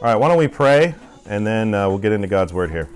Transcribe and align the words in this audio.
All 0.00 0.04
right, 0.04 0.14
why 0.14 0.28
don't 0.28 0.38
we 0.38 0.46
pray 0.46 0.94
and 1.26 1.44
then 1.44 1.74
uh, 1.74 1.88
we'll 1.88 1.98
get 1.98 2.12
into 2.12 2.28
God's 2.28 2.52
word 2.52 2.70
here. 2.70 2.88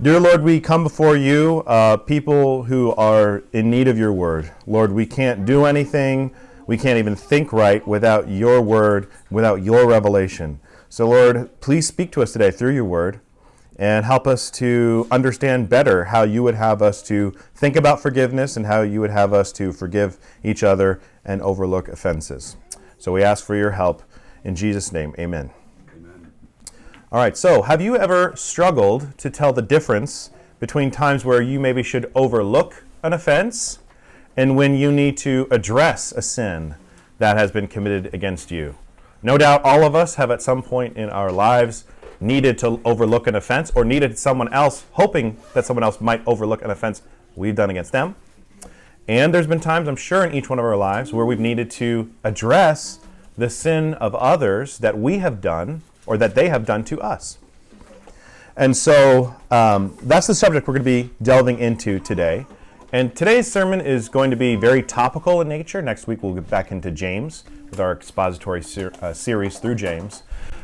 Dear 0.00 0.18
Lord, 0.20 0.42
we 0.42 0.58
come 0.58 0.82
before 0.82 1.18
you, 1.18 1.64
uh, 1.66 1.98
people 1.98 2.62
who 2.62 2.92
are 2.94 3.44
in 3.52 3.70
need 3.70 3.86
of 3.86 3.98
your 3.98 4.10
word. 4.10 4.50
Lord, 4.66 4.90
we 4.90 5.04
can't 5.04 5.44
do 5.44 5.66
anything, 5.66 6.34
we 6.66 6.78
can't 6.78 6.98
even 6.98 7.14
think 7.14 7.52
right 7.52 7.86
without 7.86 8.26
your 8.26 8.62
word, 8.62 9.10
without 9.30 9.56
your 9.62 9.86
revelation. 9.86 10.60
So, 10.88 11.10
Lord, 11.10 11.60
please 11.60 11.86
speak 11.86 12.10
to 12.12 12.22
us 12.22 12.32
today 12.32 12.50
through 12.50 12.72
your 12.72 12.86
word 12.86 13.20
and 13.78 14.06
help 14.06 14.26
us 14.26 14.50
to 14.52 15.06
understand 15.10 15.68
better 15.68 16.04
how 16.04 16.22
you 16.22 16.42
would 16.42 16.54
have 16.54 16.80
us 16.80 17.02
to 17.02 17.34
think 17.54 17.76
about 17.76 18.00
forgiveness 18.00 18.56
and 18.56 18.64
how 18.64 18.80
you 18.80 19.02
would 19.02 19.10
have 19.10 19.34
us 19.34 19.52
to 19.52 19.72
forgive 19.72 20.16
each 20.42 20.62
other 20.62 21.02
and 21.22 21.42
overlook 21.42 21.88
offenses. 21.88 22.56
So, 22.96 23.12
we 23.12 23.22
ask 23.22 23.44
for 23.44 23.54
your 23.54 23.72
help. 23.72 24.02
In 24.42 24.56
Jesus' 24.56 24.90
name, 24.90 25.14
amen. 25.18 25.50
All 27.16 27.22
right, 27.22 27.34
so 27.34 27.62
have 27.62 27.80
you 27.80 27.96
ever 27.96 28.36
struggled 28.36 29.16
to 29.16 29.30
tell 29.30 29.50
the 29.54 29.62
difference 29.62 30.28
between 30.60 30.90
times 30.90 31.24
where 31.24 31.40
you 31.40 31.58
maybe 31.58 31.82
should 31.82 32.12
overlook 32.14 32.84
an 33.02 33.14
offense 33.14 33.78
and 34.36 34.54
when 34.54 34.76
you 34.76 34.92
need 34.92 35.16
to 35.16 35.48
address 35.50 36.12
a 36.12 36.20
sin 36.20 36.74
that 37.16 37.38
has 37.38 37.50
been 37.50 37.68
committed 37.68 38.12
against 38.12 38.50
you? 38.50 38.74
No 39.22 39.38
doubt 39.38 39.62
all 39.64 39.82
of 39.82 39.94
us 39.94 40.16
have 40.16 40.30
at 40.30 40.42
some 40.42 40.62
point 40.62 40.98
in 40.98 41.08
our 41.08 41.32
lives 41.32 41.86
needed 42.20 42.58
to 42.58 42.82
overlook 42.84 43.26
an 43.26 43.34
offense 43.34 43.72
or 43.74 43.82
needed 43.82 44.18
someone 44.18 44.52
else, 44.52 44.84
hoping 44.92 45.38
that 45.54 45.64
someone 45.64 45.84
else 45.84 46.02
might 46.02 46.20
overlook 46.26 46.60
an 46.60 46.70
offense 46.70 47.00
we've 47.34 47.56
done 47.56 47.70
against 47.70 47.92
them. 47.92 48.14
And 49.08 49.32
there's 49.32 49.46
been 49.46 49.60
times, 49.60 49.88
I'm 49.88 49.96
sure, 49.96 50.22
in 50.22 50.34
each 50.34 50.50
one 50.50 50.58
of 50.58 50.66
our 50.66 50.76
lives 50.76 51.14
where 51.14 51.24
we've 51.24 51.40
needed 51.40 51.70
to 51.70 52.10
address 52.22 53.00
the 53.38 53.48
sin 53.48 53.94
of 53.94 54.14
others 54.14 54.76
that 54.80 54.98
we 54.98 55.16
have 55.20 55.40
done 55.40 55.80
or 56.06 56.16
that 56.16 56.34
they 56.34 56.48
have 56.48 56.64
done 56.64 56.84
to 56.84 57.00
us. 57.00 57.38
And 58.56 58.74
so 58.74 59.34
um, 59.50 59.96
that's 60.02 60.26
the 60.26 60.34
subject 60.34 60.66
we're 60.66 60.74
going 60.74 60.84
to 60.84 61.08
be 61.08 61.10
delving 61.22 61.58
into 61.58 61.98
today. 61.98 62.46
And 62.92 63.14
today's 63.14 63.50
sermon 63.50 63.80
is 63.80 64.08
going 64.08 64.30
to 64.30 64.36
be 64.36 64.54
very 64.56 64.82
topical 64.82 65.40
in 65.40 65.48
nature. 65.48 65.82
Next 65.82 66.06
week 66.06 66.22
we'll 66.22 66.34
get 66.34 66.48
back 66.48 66.72
into 66.72 66.90
James 66.90 67.44
with 67.68 67.80
our 67.80 67.92
expository 67.92 68.62
ser- 68.62 68.92
uh, 69.02 69.12
series 69.12 69.58
through 69.58 69.74
James. 69.74 70.22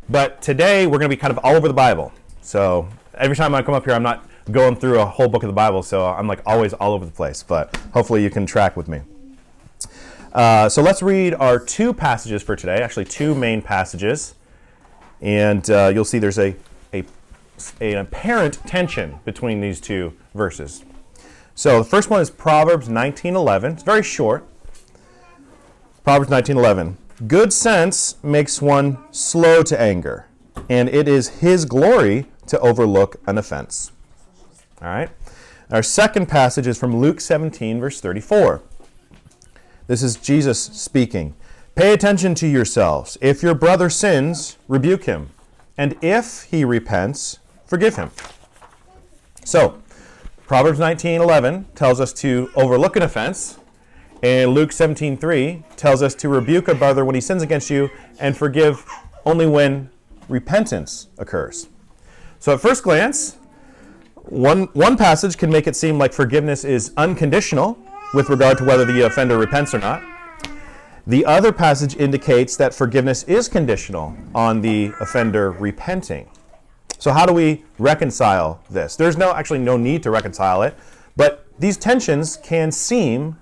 But 0.09 0.41
today 0.41 0.87
we're 0.87 0.99
going 0.99 1.11
to 1.11 1.17
be 1.17 1.21
kind 1.21 1.33
of 1.33 1.45
all 1.45 1.55
over 1.55 1.69
the 1.69 1.75
Bible. 1.75 2.13
So 2.41 2.89
every 3.15 3.37
time 3.37 3.55
I 3.55 3.63
come 3.63 3.75
up 3.75 3.85
here, 3.85 3.95
I'm 3.95 4.03
not 4.03 4.27
going 4.51 4.77
through 4.77 5.01
a 5.01 5.05
whole 5.05 5.29
book 5.29 5.43
of 5.43 5.49
the 5.49 5.55
Bible, 5.55 5.83
so 5.83 6.07
I'm 6.07 6.27
like 6.27 6.41
always 6.47 6.73
all 6.73 6.93
over 6.93 7.05
the 7.05 7.13
place. 7.13 7.43
But 7.43 7.77
hopefully 7.93 8.23
you 8.23 8.31
can 8.31 8.47
track 8.47 8.77
with 8.77 8.89
me. 8.89 9.03
Uh, 10.33 10.69
so 10.69 10.81
let's 10.81 11.03
read 11.03 11.35
our 11.35 11.59
two 11.59 11.93
passages 11.93 12.43
for 12.43 12.57
today, 12.57 12.81
actually, 12.81 13.05
two 13.05 13.35
main 13.35 13.61
passages. 13.61 14.35
And 15.23 15.71
uh, 15.71 15.93
you'll 15.95 16.05
see 16.05 16.19
there's 16.19 16.39
a, 16.39 16.57
a, 16.93 17.05
an 17.81 17.97
apparent 17.97 18.55
tension 18.67 19.21
between 19.25 19.61
these 19.61 19.81
two 19.81 20.13
verses. 20.35 20.85
So 21.55 21.79
the 21.79 21.89
first 21.89 22.11
one 22.11 22.21
is 22.21 22.29
Proverbs 22.29 22.89
19:11. 22.89 23.75
It's 23.75 23.83
very 23.83 24.03
short. 24.03 24.45
Proverbs 26.03 26.31
19:11. 26.31 26.97
Good 27.29 27.53
sense 27.53 28.17
makes 28.23 28.61
one 28.61 28.99
slow 29.13 29.63
to 29.63 29.81
anger, 29.81 30.27
and 30.69 30.89
it 30.89 31.07
is 31.07 31.41
his 31.41 31.65
glory 31.67 32.27
to 32.49 32.59
overlook 32.59 33.17
an 33.27 33.39
offense. 33.39 33.93
All 34.81 34.89
right. 34.89 35.11
Our 35.71 35.83
second 35.83 36.27
passage 36.27 36.67
is 36.67 36.77
from 36.77 36.97
Luke 36.97 37.21
17 37.21 37.81
verse 37.81 38.01
34. 38.01 38.61
This 39.87 40.03
is 40.03 40.17
Jesus 40.17 40.61
speaking. 40.61 41.35
Pay 41.75 41.95
attention 41.95 42.35
to 42.35 42.47
yourselves. 42.47 43.17
If 43.23 43.43
your 43.43 43.55
brother 43.55 43.89
sins, 43.89 44.59
rebuke 44.69 45.05
him. 45.05 45.31
And 45.79 45.97
if 46.03 46.43
he 46.45 46.67
repents, 46.67 47.39
forgive 47.65 47.97
him. 47.97 48.11
So, 49.45 49.79
Proverbs 50.47 50.79
19:11 50.79 51.65
tells 51.75 51.99
us 51.99 52.13
to 52.15 52.51
overlook 52.55 52.95
an 52.97 53.03
offense, 53.03 53.57
and 54.23 54.51
Luke 54.51 54.71
17:3 54.71 55.65
tells 55.77 56.03
us 56.03 56.15
to 56.17 56.29
rebuke 56.29 56.69
a 56.69 56.75
brother 56.75 57.07
when 57.07 57.15
he 57.15 57.23
sins 57.23 57.43
against 57.43 57.71
you 57.71 57.89
and 58.21 58.37
forgive 58.37 58.85
only 59.25 59.47
when 59.47 59.89
repentance 60.29 61.09
occurs. 61.17 61.69
So 62.39 62.53
at 62.53 62.61
first 62.61 62.83
glance, 62.83 63.37
one, 64.15 64.65
one 64.75 64.99
passage 64.99 65.39
can 65.39 65.51
make 65.51 65.67
it 65.67 65.75
seem 65.75 65.97
like 65.99 66.13
forgiveness 66.13 66.65
is 66.65 66.93
unconditional 66.99 67.79
with 68.13 68.29
regard 68.29 68.59
to 68.59 68.65
whether 68.65 68.85
the 68.85 69.01
offender 69.07 69.39
repents 69.39 69.75
or 69.75 69.79
not. 69.79 70.03
The 71.07 71.27
other 71.27 71.51
passage 71.51 71.97
indicates 71.97 72.57
that 72.57 72.73
forgiveness 72.73 73.25
is 73.25 73.49
conditional 73.49 74.17
on 74.35 74.61
the 74.61 74.93
offender 75.01 75.51
repenting. 75.51 76.29
So 76.99 77.11
how 77.11 77.27
do 77.27 77.33
we 77.33 77.65
reconcile 77.79 78.63
this? 78.71 78.95
There's 78.95 79.17
no 79.17 79.35
actually 79.35 79.59
no 79.59 79.77
need 79.77 80.05
to 80.05 80.13
reconcile 80.13 80.63
it, 80.63 80.77
but 81.17 81.45
these 81.59 81.77
tensions 81.77 82.37
can 82.37 82.71
seem 82.71 83.37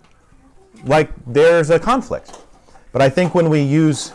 like 0.84 1.10
there's 1.26 1.69
a 1.69 1.78
conflict. 1.78 2.38
But 2.93 3.03
I 3.03 3.10
think 3.10 3.34
when 3.34 3.50
we 3.50 3.60
use 3.60 4.12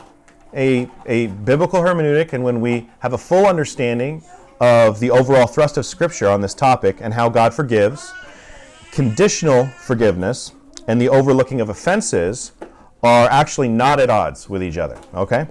a, 0.55 0.89
a 1.05 1.27
biblical 1.27 1.81
hermeneutic 1.81 2.33
and 2.33 2.43
when 2.43 2.61
we 2.61 2.89
have 2.99 3.13
a 3.13 3.17
full 3.17 3.45
understanding 3.45 4.23
of 4.59 4.99
the 4.99 5.11
overall 5.11 5.45
thrust 5.45 5.77
of 5.77 5.85
Scripture 5.85 6.29
on 6.29 6.41
this 6.41 6.55
topic 6.55 6.97
and 6.99 7.13
how 7.13 7.29
God 7.29 7.53
forgives, 7.53 8.11
conditional 8.91 9.67
forgiveness 9.67 10.53
and 10.87 10.99
the 10.99 11.09
overlooking 11.09 11.61
of 11.61 11.69
offenses 11.69 12.53
are 13.05 13.29
actually 13.29 13.69
not 13.69 13.99
at 13.99 14.09
odds 14.09 14.49
with 14.49 14.63
each 14.63 14.77
other, 14.77 14.99
okay? 15.13 15.47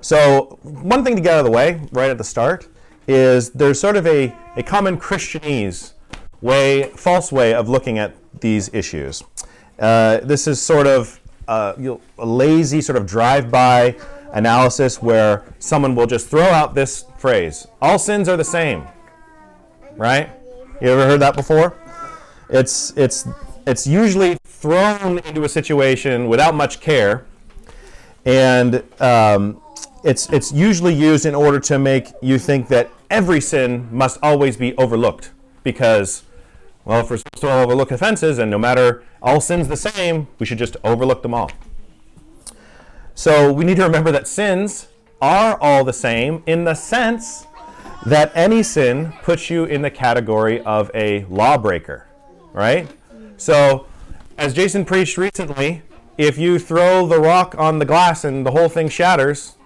So, 0.00 0.58
one 0.62 1.02
thing 1.02 1.16
to 1.16 1.22
get 1.22 1.34
out 1.34 1.38
of 1.40 1.44
the 1.46 1.50
way 1.50 1.80
right 1.92 2.10
at 2.10 2.18
the 2.18 2.24
start 2.24 2.68
is 3.08 3.50
there's 3.50 3.80
sort 3.80 3.96
of 3.96 4.06
a, 4.06 4.34
a 4.56 4.62
common 4.62 4.98
Christianese 4.98 5.94
way, 6.40 6.84
false 6.90 7.32
way 7.32 7.54
of 7.54 7.68
looking 7.68 7.98
at 7.98 8.14
these 8.40 8.72
issues. 8.74 9.22
Uh, 9.78 10.18
this 10.18 10.46
is 10.46 10.60
sort 10.60 10.86
of 10.86 11.20
uh, 11.48 11.74
you 11.78 11.84
know, 11.84 12.00
a 12.18 12.26
lazy 12.26 12.80
sort 12.80 12.96
of 12.96 13.06
drive-by 13.06 13.96
analysis 14.32 15.00
where 15.00 15.44
someone 15.58 15.94
will 15.94 16.06
just 16.06 16.28
throw 16.28 16.42
out 16.42 16.74
this 16.74 17.04
phrase, 17.18 17.66
all 17.80 17.98
sins 17.98 18.28
are 18.28 18.36
the 18.36 18.44
same, 18.44 18.86
right? 19.96 20.28
You 20.80 20.88
ever 20.88 21.06
heard 21.06 21.20
that 21.20 21.36
before? 21.36 21.78
It's, 22.50 22.92
it's, 22.96 23.26
it's 23.66 23.86
usually 23.86 24.36
thrown 24.64 25.18
into 25.18 25.44
a 25.44 25.48
situation 25.48 26.26
without 26.26 26.54
much 26.54 26.80
care, 26.80 27.26
and 28.24 28.82
um, 28.98 29.60
it's, 30.02 30.32
it's 30.32 30.52
usually 30.52 30.94
used 30.94 31.26
in 31.26 31.34
order 31.34 31.60
to 31.60 31.78
make 31.78 32.12
you 32.22 32.38
think 32.38 32.68
that 32.68 32.88
every 33.10 33.42
sin 33.42 33.86
must 33.92 34.18
always 34.22 34.56
be 34.56 34.74
overlooked 34.78 35.32
because, 35.64 36.22
well, 36.86 37.00
if 37.00 37.10
we're 37.10 37.18
supposed 37.18 37.42
to 37.42 37.52
overlook 37.52 37.90
offenses 37.90 38.38
and 38.38 38.50
no 38.50 38.56
matter 38.56 39.04
all 39.20 39.38
sins 39.38 39.68
the 39.68 39.76
same, 39.76 40.28
we 40.38 40.46
should 40.46 40.56
just 40.56 40.78
overlook 40.82 41.20
them 41.20 41.34
all. 41.34 41.50
So 43.14 43.52
we 43.52 43.66
need 43.66 43.76
to 43.76 43.82
remember 43.82 44.10
that 44.12 44.26
sins 44.26 44.88
are 45.20 45.60
all 45.60 45.84
the 45.84 45.92
same 45.92 46.42
in 46.46 46.64
the 46.64 46.74
sense 46.74 47.46
that 48.06 48.32
any 48.34 48.62
sin 48.62 49.12
puts 49.22 49.50
you 49.50 49.66
in 49.66 49.82
the 49.82 49.90
category 49.90 50.62
of 50.62 50.90
a 50.94 51.26
lawbreaker, 51.26 52.08
right? 52.54 52.88
So 53.36 53.88
as 54.36 54.54
Jason 54.54 54.84
preached 54.84 55.16
recently, 55.16 55.82
if 56.18 56.38
you 56.38 56.58
throw 56.58 57.06
the 57.06 57.20
rock 57.20 57.54
on 57.58 57.78
the 57.78 57.84
glass 57.84 58.24
and 58.24 58.44
the 58.46 58.50
whole 58.50 58.68
thing 58.68 58.88
shatters, 58.88 59.56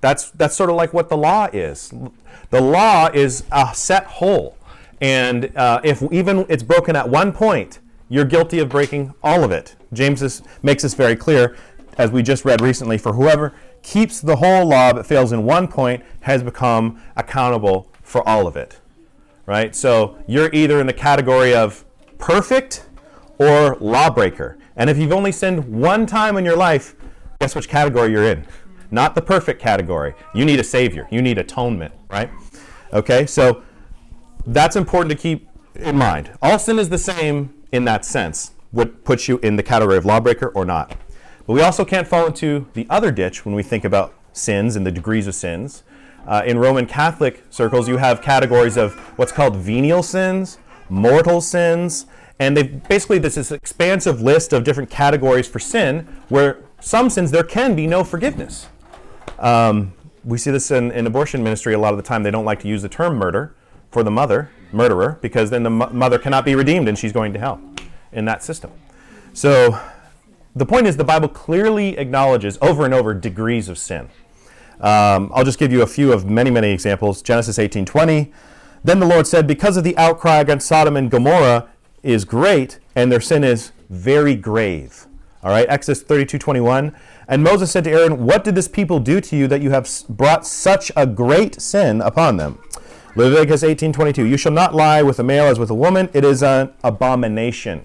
that's 0.00 0.30
that's 0.30 0.54
sort 0.56 0.70
of 0.70 0.76
like 0.76 0.92
what 0.94 1.08
the 1.08 1.16
law 1.16 1.48
is. 1.52 1.92
The 2.50 2.60
law 2.60 3.08
is 3.12 3.44
a 3.52 3.74
set 3.74 4.04
whole, 4.04 4.56
and 5.00 5.54
uh, 5.56 5.80
if 5.84 6.02
even 6.12 6.46
it's 6.48 6.62
broken 6.62 6.96
at 6.96 7.08
one 7.08 7.32
point, 7.32 7.80
you're 8.08 8.24
guilty 8.24 8.58
of 8.58 8.68
breaking 8.68 9.14
all 9.22 9.44
of 9.44 9.50
it. 9.50 9.76
James 9.92 10.22
is, 10.22 10.42
makes 10.62 10.82
this 10.82 10.94
very 10.94 11.16
clear, 11.16 11.56
as 11.98 12.10
we 12.10 12.22
just 12.22 12.44
read 12.44 12.60
recently. 12.60 12.96
For 12.96 13.12
whoever 13.12 13.54
keeps 13.82 14.20
the 14.20 14.36
whole 14.36 14.66
law 14.66 14.92
but 14.92 15.06
fails 15.06 15.32
in 15.32 15.44
one 15.44 15.68
point 15.68 16.04
has 16.20 16.42
become 16.42 17.00
accountable 17.16 17.90
for 18.02 18.26
all 18.26 18.46
of 18.46 18.56
it. 18.56 18.80
Right. 19.46 19.74
So 19.74 20.18
you're 20.26 20.50
either 20.52 20.80
in 20.80 20.86
the 20.86 20.92
category 20.92 21.54
of 21.54 21.84
perfect 22.18 22.87
or 23.38 23.76
lawbreaker. 23.80 24.58
And 24.76 24.90
if 24.90 24.98
you've 24.98 25.12
only 25.12 25.32
sinned 25.32 25.64
one 25.64 26.06
time 26.06 26.36
in 26.36 26.44
your 26.44 26.56
life, 26.56 26.94
guess 27.40 27.54
which 27.54 27.68
category 27.68 28.12
you're 28.12 28.24
in? 28.24 28.46
Not 28.90 29.14
the 29.14 29.22
perfect 29.22 29.60
category. 29.60 30.14
You 30.34 30.44
need 30.44 30.60
a 30.60 30.64
savior. 30.64 31.06
You 31.10 31.22
need 31.22 31.38
atonement, 31.38 31.94
right? 32.08 32.30
Okay, 32.92 33.26
so 33.26 33.62
that's 34.46 34.76
important 34.76 35.10
to 35.10 35.16
keep 35.16 35.48
in 35.74 35.96
mind. 35.96 36.30
All 36.40 36.58
sin 36.58 36.78
is 36.78 36.88
the 36.88 36.98
same 36.98 37.54
in 37.70 37.84
that 37.84 38.04
sense, 38.04 38.52
what 38.70 39.04
puts 39.04 39.28
you 39.28 39.38
in 39.38 39.56
the 39.56 39.62
category 39.62 39.98
of 39.98 40.04
lawbreaker 40.04 40.48
or 40.48 40.64
not. 40.64 40.96
But 41.46 41.52
we 41.52 41.60
also 41.60 41.84
can't 41.84 42.06
fall 42.06 42.26
into 42.26 42.66
the 42.72 42.86
other 42.88 43.10
ditch 43.10 43.44
when 43.44 43.54
we 43.54 43.62
think 43.62 43.84
about 43.84 44.14
sins 44.32 44.76
and 44.76 44.86
the 44.86 44.92
degrees 44.92 45.26
of 45.26 45.34
sins. 45.34 45.82
Uh, 46.26 46.42
in 46.44 46.58
Roman 46.58 46.86
Catholic 46.86 47.44
circles, 47.50 47.88
you 47.88 47.96
have 47.96 48.20
categories 48.20 48.76
of 48.76 48.94
what's 49.18 49.32
called 49.32 49.56
venial 49.56 50.02
sins, 50.02 50.58
mortal 50.88 51.40
sins, 51.40 52.06
and 52.38 52.56
they 52.56 52.62
basically 52.62 53.18
this 53.18 53.36
is 53.36 53.50
expansive 53.50 54.20
list 54.20 54.52
of 54.52 54.64
different 54.64 54.90
categories 54.90 55.48
for 55.48 55.58
sin 55.58 56.06
where 56.28 56.62
some 56.80 57.10
sins 57.10 57.30
there 57.30 57.42
can 57.42 57.74
be 57.74 57.86
no 57.86 58.04
forgiveness. 58.04 58.68
Um, 59.38 59.92
we 60.24 60.38
see 60.38 60.50
this 60.50 60.70
in, 60.70 60.90
in 60.92 61.06
abortion 61.06 61.42
ministry 61.42 61.74
a 61.74 61.78
lot 61.78 61.92
of 61.92 61.96
the 61.96 62.02
time. 62.02 62.22
They 62.22 62.30
don't 62.30 62.44
like 62.44 62.60
to 62.60 62.68
use 62.68 62.82
the 62.82 62.88
term 62.88 63.16
murder 63.16 63.54
for 63.90 64.02
the 64.02 64.10
mother, 64.10 64.50
murderer, 64.72 65.18
because 65.22 65.50
then 65.50 65.62
the 65.62 65.70
mo- 65.70 65.90
mother 65.90 66.18
cannot 66.18 66.44
be 66.44 66.54
redeemed 66.54 66.88
and 66.88 66.98
she's 66.98 67.12
going 67.12 67.32
to 67.32 67.38
hell 67.38 67.60
in 68.12 68.24
that 68.26 68.42
system. 68.42 68.70
So 69.32 69.80
the 70.54 70.66
point 70.66 70.86
is, 70.86 70.96
the 70.96 71.04
Bible 71.04 71.28
clearly 71.28 71.96
acknowledges 71.98 72.58
over 72.60 72.84
and 72.84 72.92
over 72.92 73.14
degrees 73.14 73.68
of 73.68 73.78
sin. 73.78 74.08
Um, 74.80 75.30
I'll 75.34 75.44
just 75.44 75.58
give 75.58 75.72
you 75.72 75.82
a 75.82 75.86
few 75.86 76.12
of 76.12 76.26
many, 76.26 76.50
many 76.50 76.70
examples. 76.70 77.22
Genesis 77.22 77.58
18:20. 77.58 78.32
Then 78.84 79.00
the 79.00 79.06
Lord 79.06 79.26
said, 79.26 79.46
"Because 79.46 79.76
of 79.76 79.84
the 79.84 79.96
outcry 79.96 80.36
against 80.38 80.68
Sodom 80.68 80.96
and 80.96 81.10
Gomorrah 81.10 81.68
is 82.02 82.24
great, 82.24 82.78
and 82.94 83.10
their 83.10 83.20
sin 83.20 83.44
is 83.44 83.72
very 83.90 84.34
grave." 84.34 85.06
All 85.42 85.50
right, 85.50 85.66
Exodus 85.68 86.02
32:21. 86.02 86.92
And 87.28 87.42
Moses 87.42 87.70
said 87.70 87.84
to 87.84 87.90
Aaron, 87.90 88.24
"What 88.24 88.44
did 88.44 88.54
this 88.54 88.68
people 88.68 88.98
do 88.98 89.20
to 89.20 89.36
you 89.36 89.46
that 89.48 89.62
you 89.62 89.70
have 89.70 89.88
brought 90.08 90.46
such 90.46 90.90
a 90.96 91.06
great 91.06 91.60
sin 91.60 92.00
upon 92.00 92.36
them?" 92.36 92.58
Leviticus 93.14 93.62
18:22. 93.62 94.24
You 94.24 94.36
shall 94.36 94.52
not 94.52 94.74
lie 94.74 95.02
with 95.02 95.18
a 95.18 95.24
male 95.24 95.44
as 95.44 95.58
with 95.58 95.70
a 95.70 95.74
woman; 95.74 96.08
it 96.12 96.24
is 96.24 96.42
an 96.42 96.70
abomination 96.82 97.82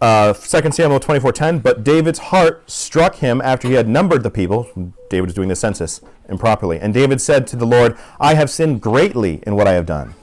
uh, 0.00 0.32
2 0.32 0.72
Samuel 0.72 1.00
24:10, 1.00 1.62
but 1.62 1.82
David's 1.82 2.18
heart 2.18 2.70
struck 2.70 3.16
him 3.16 3.40
after 3.42 3.68
he 3.68 3.74
had 3.74 3.88
numbered 3.88 4.22
the 4.22 4.30
people. 4.30 4.68
David 5.10 5.26
was 5.26 5.34
doing 5.34 5.48
the 5.48 5.56
census 5.56 6.00
improperly. 6.28 6.78
And 6.78 6.94
David 6.94 7.20
said 7.20 7.46
to 7.48 7.56
the 7.56 7.66
Lord, 7.66 7.96
I 8.20 8.34
have 8.34 8.50
sinned 8.50 8.80
greatly 8.80 9.42
in 9.46 9.56
what 9.56 9.66
I 9.66 9.72
have 9.72 9.86
done. 9.86 10.14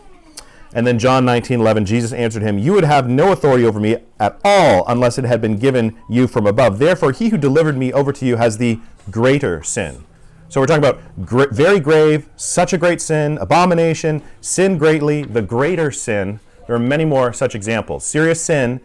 And 0.73 0.87
then 0.87 0.97
John 0.97 1.25
19:11, 1.25 1.85
Jesus 1.85 2.11
answered 2.13 2.41
him, 2.41 2.57
You 2.57 2.73
would 2.73 2.83
have 2.83 3.07
no 3.07 3.31
authority 3.31 3.65
over 3.65 3.79
me 3.79 3.97
at 4.19 4.39
all 4.43 4.83
unless 4.87 5.17
it 5.17 5.25
had 5.25 5.41
been 5.41 5.57
given 5.57 5.95
you 6.09 6.27
from 6.27 6.47
above. 6.47 6.79
Therefore, 6.79 7.11
he 7.11 7.29
who 7.29 7.37
delivered 7.37 7.77
me 7.77 7.93
over 7.93 8.11
to 8.11 8.25
you 8.25 8.37
has 8.37 8.57
the 8.57 8.79
greater 9.11 9.61
sin. 9.61 10.03
So 10.49 10.61
we're 10.61 10.67
talking 10.67 10.83
about 10.83 11.25
gr- 11.25 11.51
very 11.51 11.79
grave, 11.79 12.27
such 12.35 12.73
a 12.73 12.77
great 12.77 13.01
sin, 13.01 13.37
abomination, 13.39 14.21
sin 14.41 14.77
greatly, 14.77 15.23
the 15.23 15.41
greater 15.41 15.91
sin. 15.91 16.39
There 16.67 16.75
are 16.75 16.79
many 16.79 17.05
more 17.05 17.33
such 17.33 17.55
examples. 17.55 18.05
Serious 18.05 18.41
sin 18.41 18.81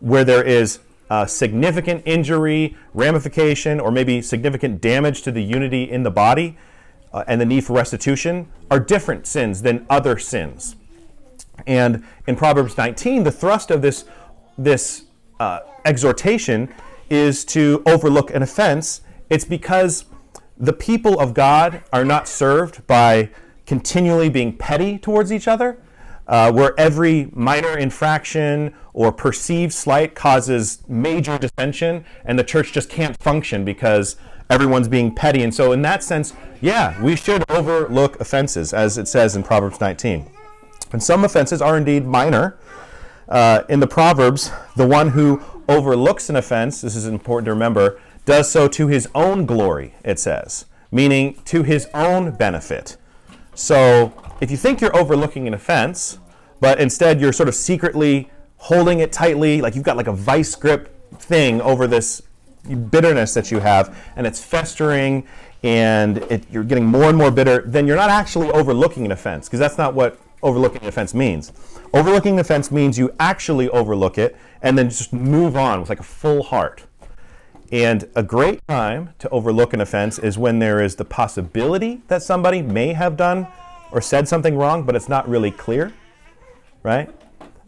where 0.00 0.24
there 0.24 0.42
is 0.42 0.80
significant 1.26 2.02
injury, 2.04 2.76
ramification, 2.94 3.80
or 3.80 3.90
maybe 3.90 4.20
significant 4.20 4.80
damage 4.80 5.22
to 5.22 5.32
the 5.32 5.42
unity 5.42 5.84
in 5.84 6.02
the 6.02 6.10
body 6.10 6.56
uh, 7.12 7.24
and 7.26 7.40
the 7.40 7.44
need 7.44 7.64
for 7.64 7.74
restitution 7.74 8.50
are 8.70 8.80
different 8.80 9.26
sins 9.26 9.62
than 9.62 9.86
other 9.88 10.18
sins. 10.18 10.76
And 11.66 12.04
in 12.26 12.36
Proverbs 12.36 12.76
19, 12.76 13.24
the 13.24 13.32
thrust 13.32 13.70
of 13.70 13.82
this, 13.82 14.04
this 14.58 15.04
uh, 15.40 15.60
exhortation 15.84 16.72
is 17.08 17.44
to 17.46 17.82
overlook 17.86 18.30
an 18.30 18.42
offense. 18.42 19.00
It's 19.30 19.44
because 19.44 20.04
the 20.56 20.72
people 20.72 21.20
of 21.20 21.34
God 21.34 21.82
are 21.92 22.04
not 22.04 22.28
served 22.28 22.86
by 22.86 23.30
continually 23.66 24.28
being 24.28 24.56
petty 24.56 24.98
towards 24.98 25.32
each 25.32 25.48
other, 25.48 25.80
uh, 26.26 26.50
where 26.52 26.78
every 26.78 27.28
minor 27.32 27.76
infraction 27.76 28.74
or 28.92 29.12
perceived 29.12 29.72
slight 29.72 30.14
causes 30.14 30.82
major 30.88 31.38
dissension, 31.38 32.04
and 32.24 32.38
the 32.38 32.44
church 32.44 32.72
just 32.72 32.88
can't 32.88 33.16
function 33.18 33.64
because 33.64 34.16
everyone's 34.48 34.88
being 34.88 35.14
petty. 35.14 35.42
And 35.42 35.54
so, 35.54 35.72
in 35.72 35.82
that 35.82 36.02
sense, 36.02 36.32
yeah, 36.60 37.00
we 37.02 37.16
should 37.16 37.48
overlook 37.50 38.20
offenses, 38.20 38.72
as 38.72 38.98
it 38.98 39.08
says 39.08 39.36
in 39.36 39.42
Proverbs 39.42 39.80
19. 39.80 40.30
And 40.92 41.02
some 41.02 41.24
offenses 41.24 41.60
are 41.60 41.76
indeed 41.76 42.04
minor. 42.06 42.58
Uh, 43.28 43.64
in 43.68 43.80
the 43.80 43.86
Proverbs, 43.86 44.50
the 44.76 44.86
one 44.86 45.10
who 45.10 45.42
overlooks 45.68 46.30
an 46.30 46.36
offense, 46.36 46.80
this 46.80 46.94
is 46.94 47.06
important 47.06 47.46
to 47.46 47.52
remember, 47.52 48.00
does 48.24 48.50
so 48.50 48.68
to 48.68 48.86
his 48.86 49.08
own 49.14 49.46
glory, 49.46 49.94
it 50.04 50.18
says, 50.18 50.66
meaning 50.90 51.34
to 51.44 51.62
his 51.62 51.88
own 51.92 52.32
benefit. 52.32 52.96
So, 53.54 54.12
if 54.40 54.50
you 54.50 54.56
think 54.56 54.80
you're 54.80 54.96
overlooking 54.96 55.46
an 55.48 55.54
offense, 55.54 56.18
but 56.60 56.78
instead 56.78 57.20
you're 57.20 57.32
sort 57.32 57.48
of 57.48 57.54
secretly 57.54 58.30
holding 58.58 59.00
it 59.00 59.12
tightly, 59.12 59.60
like 59.60 59.74
you've 59.74 59.84
got 59.84 59.96
like 59.96 60.08
a 60.08 60.12
vice 60.12 60.54
grip 60.54 60.92
thing 61.18 61.60
over 61.62 61.86
this 61.86 62.22
bitterness 62.90 63.34
that 63.34 63.50
you 63.50 63.60
have, 63.60 63.96
and 64.16 64.26
it's 64.26 64.42
festering, 64.42 65.26
and 65.62 66.18
it, 66.30 66.44
you're 66.50 66.64
getting 66.64 66.84
more 66.84 67.04
and 67.04 67.16
more 67.16 67.30
bitter, 67.30 67.62
then 67.62 67.86
you're 67.86 67.96
not 67.96 68.10
actually 68.10 68.50
overlooking 68.50 69.04
an 69.04 69.12
offense, 69.12 69.48
because 69.48 69.58
that's 69.58 69.78
not 69.78 69.94
what 69.94 70.18
overlooking 70.46 70.82
an 70.82 70.88
offense 70.88 71.12
means. 71.12 71.52
Overlooking 71.92 72.34
an 72.34 72.38
offense 72.38 72.70
means 72.70 72.98
you 72.98 73.14
actually 73.18 73.68
overlook 73.70 74.16
it 74.16 74.36
and 74.62 74.78
then 74.78 74.88
just 74.88 75.12
move 75.12 75.56
on 75.56 75.80
with 75.80 75.88
like 75.88 76.00
a 76.00 76.04
full 76.04 76.44
heart. 76.44 76.84
And 77.72 78.08
a 78.14 78.22
great 78.22 78.66
time 78.68 79.10
to 79.18 79.28
overlook 79.30 79.72
an 79.74 79.80
offense 79.80 80.18
is 80.20 80.38
when 80.38 80.60
there 80.60 80.80
is 80.80 80.96
the 80.96 81.04
possibility 81.04 82.02
that 82.06 82.22
somebody 82.22 82.62
may 82.62 82.92
have 82.92 83.16
done 83.16 83.48
or 83.90 84.00
said 84.00 84.28
something 84.28 84.56
wrong, 84.56 84.84
but 84.84 84.94
it's 84.94 85.08
not 85.08 85.28
really 85.28 85.50
clear, 85.50 85.92
right? 86.84 87.10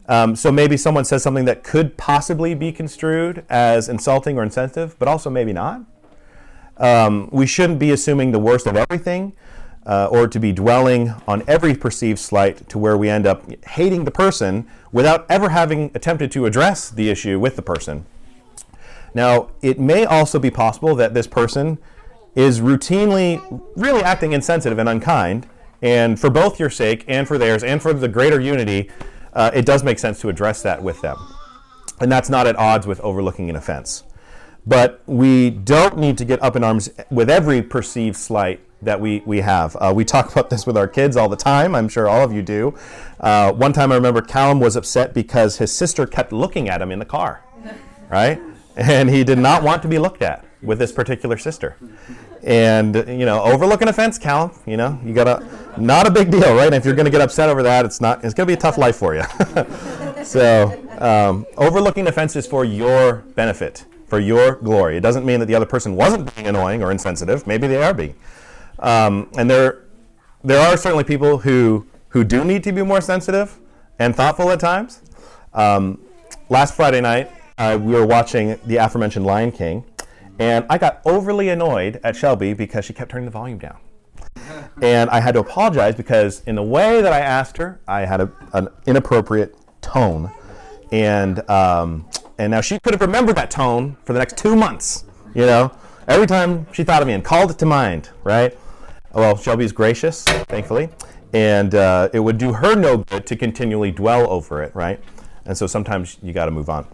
Um, 0.08 0.36
so 0.36 0.52
maybe 0.52 0.76
someone 0.76 1.04
says 1.04 1.22
something 1.22 1.44
that 1.46 1.64
could 1.64 1.96
possibly 1.96 2.54
be 2.54 2.70
construed 2.70 3.44
as 3.50 3.88
insulting 3.88 4.38
or 4.38 4.42
insensitive, 4.44 4.96
but 4.98 5.08
also 5.08 5.30
maybe 5.30 5.52
not. 5.52 5.82
Um, 6.76 7.28
we 7.32 7.46
shouldn't 7.46 7.80
be 7.80 7.90
assuming 7.90 8.30
the 8.30 8.38
worst 8.38 8.66
of 8.66 8.76
everything 8.76 9.32
uh, 9.88 10.06
or 10.10 10.28
to 10.28 10.38
be 10.38 10.52
dwelling 10.52 11.14
on 11.26 11.42
every 11.48 11.74
perceived 11.74 12.18
slight 12.18 12.68
to 12.68 12.78
where 12.78 12.96
we 12.96 13.08
end 13.08 13.26
up 13.26 13.50
hating 13.64 14.04
the 14.04 14.10
person 14.10 14.68
without 14.92 15.24
ever 15.30 15.48
having 15.48 15.90
attempted 15.94 16.30
to 16.30 16.44
address 16.44 16.90
the 16.90 17.08
issue 17.08 17.40
with 17.40 17.56
the 17.56 17.62
person. 17.62 18.04
Now, 19.14 19.48
it 19.62 19.80
may 19.80 20.04
also 20.04 20.38
be 20.38 20.50
possible 20.50 20.94
that 20.96 21.14
this 21.14 21.26
person 21.26 21.78
is 22.34 22.60
routinely 22.60 23.62
really 23.76 24.02
acting 24.02 24.32
insensitive 24.32 24.78
and 24.78 24.88
unkind, 24.88 25.48
and 25.80 26.20
for 26.20 26.28
both 26.28 26.60
your 26.60 26.70
sake 26.70 27.04
and 27.08 27.26
for 27.26 27.38
theirs 27.38 27.64
and 27.64 27.80
for 27.80 27.94
the 27.94 28.08
greater 28.08 28.38
unity, 28.38 28.90
uh, 29.32 29.50
it 29.54 29.64
does 29.64 29.82
make 29.82 29.98
sense 29.98 30.20
to 30.20 30.28
address 30.28 30.62
that 30.62 30.82
with 30.82 31.00
them. 31.00 31.16
And 31.98 32.12
that's 32.12 32.28
not 32.28 32.46
at 32.46 32.56
odds 32.56 32.86
with 32.86 33.00
overlooking 33.00 33.48
an 33.48 33.56
offense. 33.56 34.04
But 34.66 35.02
we 35.06 35.48
don't 35.48 35.96
need 35.96 36.18
to 36.18 36.26
get 36.26 36.42
up 36.42 36.54
in 36.56 36.62
arms 36.62 36.90
with 37.10 37.30
every 37.30 37.62
perceived 37.62 38.16
slight 38.16 38.60
that 38.82 39.00
we, 39.00 39.22
we 39.26 39.40
have. 39.40 39.76
Uh, 39.76 39.92
we 39.94 40.04
talk 40.04 40.32
about 40.32 40.50
this 40.50 40.66
with 40.66 40.76
our 40.76 40.88
kids 40.88 41.16
all 41.16 41.28
the 41.28 41.36
time. 41.36 41.74
I'm 41.74 41.88
sure 41.88 42.08
all 42.08 42.22
of 42.22 42.32
you 42.32 42.42
do. 42.42 42.74
Uh, 43.20 43.52
one 43.52 43.72
time 43.72 43.92
I 43.92 43.96
remember 43.96 44.20
Callum 44.22 44.60
was 44.60 44.76
upset 44.76 45.14
because 45.14 45.58
his 45.58 45.72
sister 45.72 46.06
kept 46.06 46.32
looking 46.32 46.68
at 46.68 46.80
him 46.80 46.90
in 46.90 46.98
the 46.98 47.04
car, 47.04 47.44
right? 48.10 48.40
And 48.76 49.10
he 49.10 49.24
did 49.24 49.38
not 49.38 49.62
want 49.62 49.82
to 49.82 49.88
be 49.88 49.98
looked 49.98 50.22
at 50.22 50.44
with 50.62 50.78
this 50.78 50.92
particular 50.92 51.36
sister. 51.36 51.76
And, 52.42 52.94
you 52.94 53.26
know, 53.26 53.42
overlook 53.42 53.82
an 53.82 53.88
offense, 53.88 54.18
Callum, 54.18 54.52
you 54.66 54.76
know, 54.76 54.98
you 55.04 55.12
gotta, 55.12 55.44
not 55.76 56.06
a 56.06 56.10
big 56.10 56.30
deal, 56.30 56.54
right? 56.54 56.66
And 56.66 56.74
if 56.74 56.84
you're 56.84 56.94
gonna 56.94 57.10
get 57.10 57.20
upset 57.20 57.48
over 57.48 57.62
that, 57.64 57.84
it's 57.84 58.00
not, 58.00 58.24
it's 58.24 58.34
gonna 58.34 58.46
be 58.46 58.52
a 58.52 58.56
tough 58.56 58.78
life 58.78 58.96
for 58.96 59.14
you. 59.14 59.22
so, 60.24 60.80
um, 60.98 61.46
overlooking 61.56 62.06
offenses 62.06 62.46
for 62.46 62.64
your 62.64 63.24
benefit, 63.34 63.84
for 64.06 64.20
your 64.20 64.56
glory. 64.56 64.96
It 64.96 65.00
doesn't 65.00 65.24
mean 65.24 65.40
that 65.40 65.46
the 65.46 65.54
other 65.54 65.66
person 65.66 65.96
wasn't 65.96 66.34
being 66.34 66.46
annoying 66.46 66.82
or 66.82 66.92
insensitive. 66.92 67.46
Maybe 67.46 67.66
they 67.66 67.82
are 67.82 67.94
being. 67.94 68.14
Um, 68.78 69.30
and 69.36 69.50
there, 69.50 69.84
there 70.44 70.60
are 70.60 70.76
certainly 70.76 71.04
people 71.04 71.38
who, 71.38 71.86
who 72.08 72.24
do 72.24 72.44
need 72.44 72.64
to 72.64 72.72
be 72.72 72.82
more 72.82 73.00
sensitive 73.00 73.58
and 73.98 74.14
thoughtful 74.14 74.50
at 74.50 74.60
times. 74.60 75.02
Um, 75.54 76.00
last 76.48 76.74
Friday 76.74 77.00
night, 77.00 77.30
uh, 77.58 77.78
we 77.80 77.92
were 77.92 78.06
watching 78.06 78.58
the 78.66 78.76
aforementioned 78.76 79.26
Lion 79.26 79.50
King, 79.50 79.84
and 80.38 80.64
I 80.70 80.78
got 80.78 81.00
overly 81.04 81.48
annoyed 81.48 82.00
at 82.04 82.14
Shelby 82.14 82.54
because 82.54 82.84
she 82.84 82.92
kept 82.92 83.10
turning 83.10 83.24
the 83.24 83.32
volume 83.32 83.58
down. 83.58 83.78
And 84.80 85.10
I 85.10 85.18
had 85.18 85.34
to 85.34 85.40
apologize 85.40 85.96
because, 85.96 86.44
in 86.46 86.54
the 86.54 86.62
way 86.62 87.02
that 87.02 87.12
I 87.12 87.18
asked 87.18 87.56
her, 87.56 87.80
I 87.88 88.02
had 88.02 88.20
a, 88.20 88.30
an 88.52 88.68
inappropriate 88.86 89.56
tone. 89.80 90.30
And, 90.92 91.48
um, 91.50 92.08
and 92.38 92.52
now 92.52 92.60
she 92.60 92.78
could 92.78 92.94
have 92.94 93.00
remembered 93.00 93.34
that 93.36 93.50
tone 93.50 93.96
for 94.04 94.12
the 94.12 94.20
next 94.20 94.36
two 94.36 94.54
months, 94.54 95.04
you 95.34 95.46
know, 95.46 95.72
every 96.06 96.28
time 96.28 96.66
she 96.72 96.84
thought 96.84 97.02
of 97.02 97.08
me 97.08 97.14
and 97.14 97.24
called 97.24 97.50
it 97.50 97.58
to 97.58 97.66
mind, 97.66 98.10
right? 98.22 98.56
Well, 99.14 99.36
Shelby's 99.36 99.72
gracious, 99.72 100.24
thankfully, 100.24 100.90
and 101.32 101.74
uh, 101.74 102.10
it 102.12 102.20
would 102.20 102.36
do 102.36 102.52
her 102.52 102.74
no 102.74 102.98
good 102.98 103.26
to 103.26 103.36
continually 103.36 103.90
dwell 103.90 104.30
over 104.30 104.62
it, 104.62 104.74
right? 104.74 105.00
And 105.46 105.56
so 105.56 105.66
sometimes 105.66 106.18
you 106.22 106.32
got 106.32 106.44
to 106.44 106.50
move 106.50 106.68
on. 106.68 106.86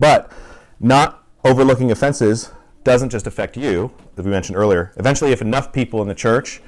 But 0.00 0.32
not 0.80 1.24
overlooking 1.44 1.92
offenses 1.92 2.50
doesn't 2.82 3.10
just 3.10 3.26
affect 3.26 3.56
you, 3.56 3.92
as 4.16 4.24
we 4.24 4.30
mentioned 4.30 4.56
earlier. 4.56 4.92
Eventually, 4.96 5.30
if 5.30 5.40
enough 5.40 5.72
people 5.72 6.02
in 6.02 6.08
the 6.08 6.14
church 6.14 6.60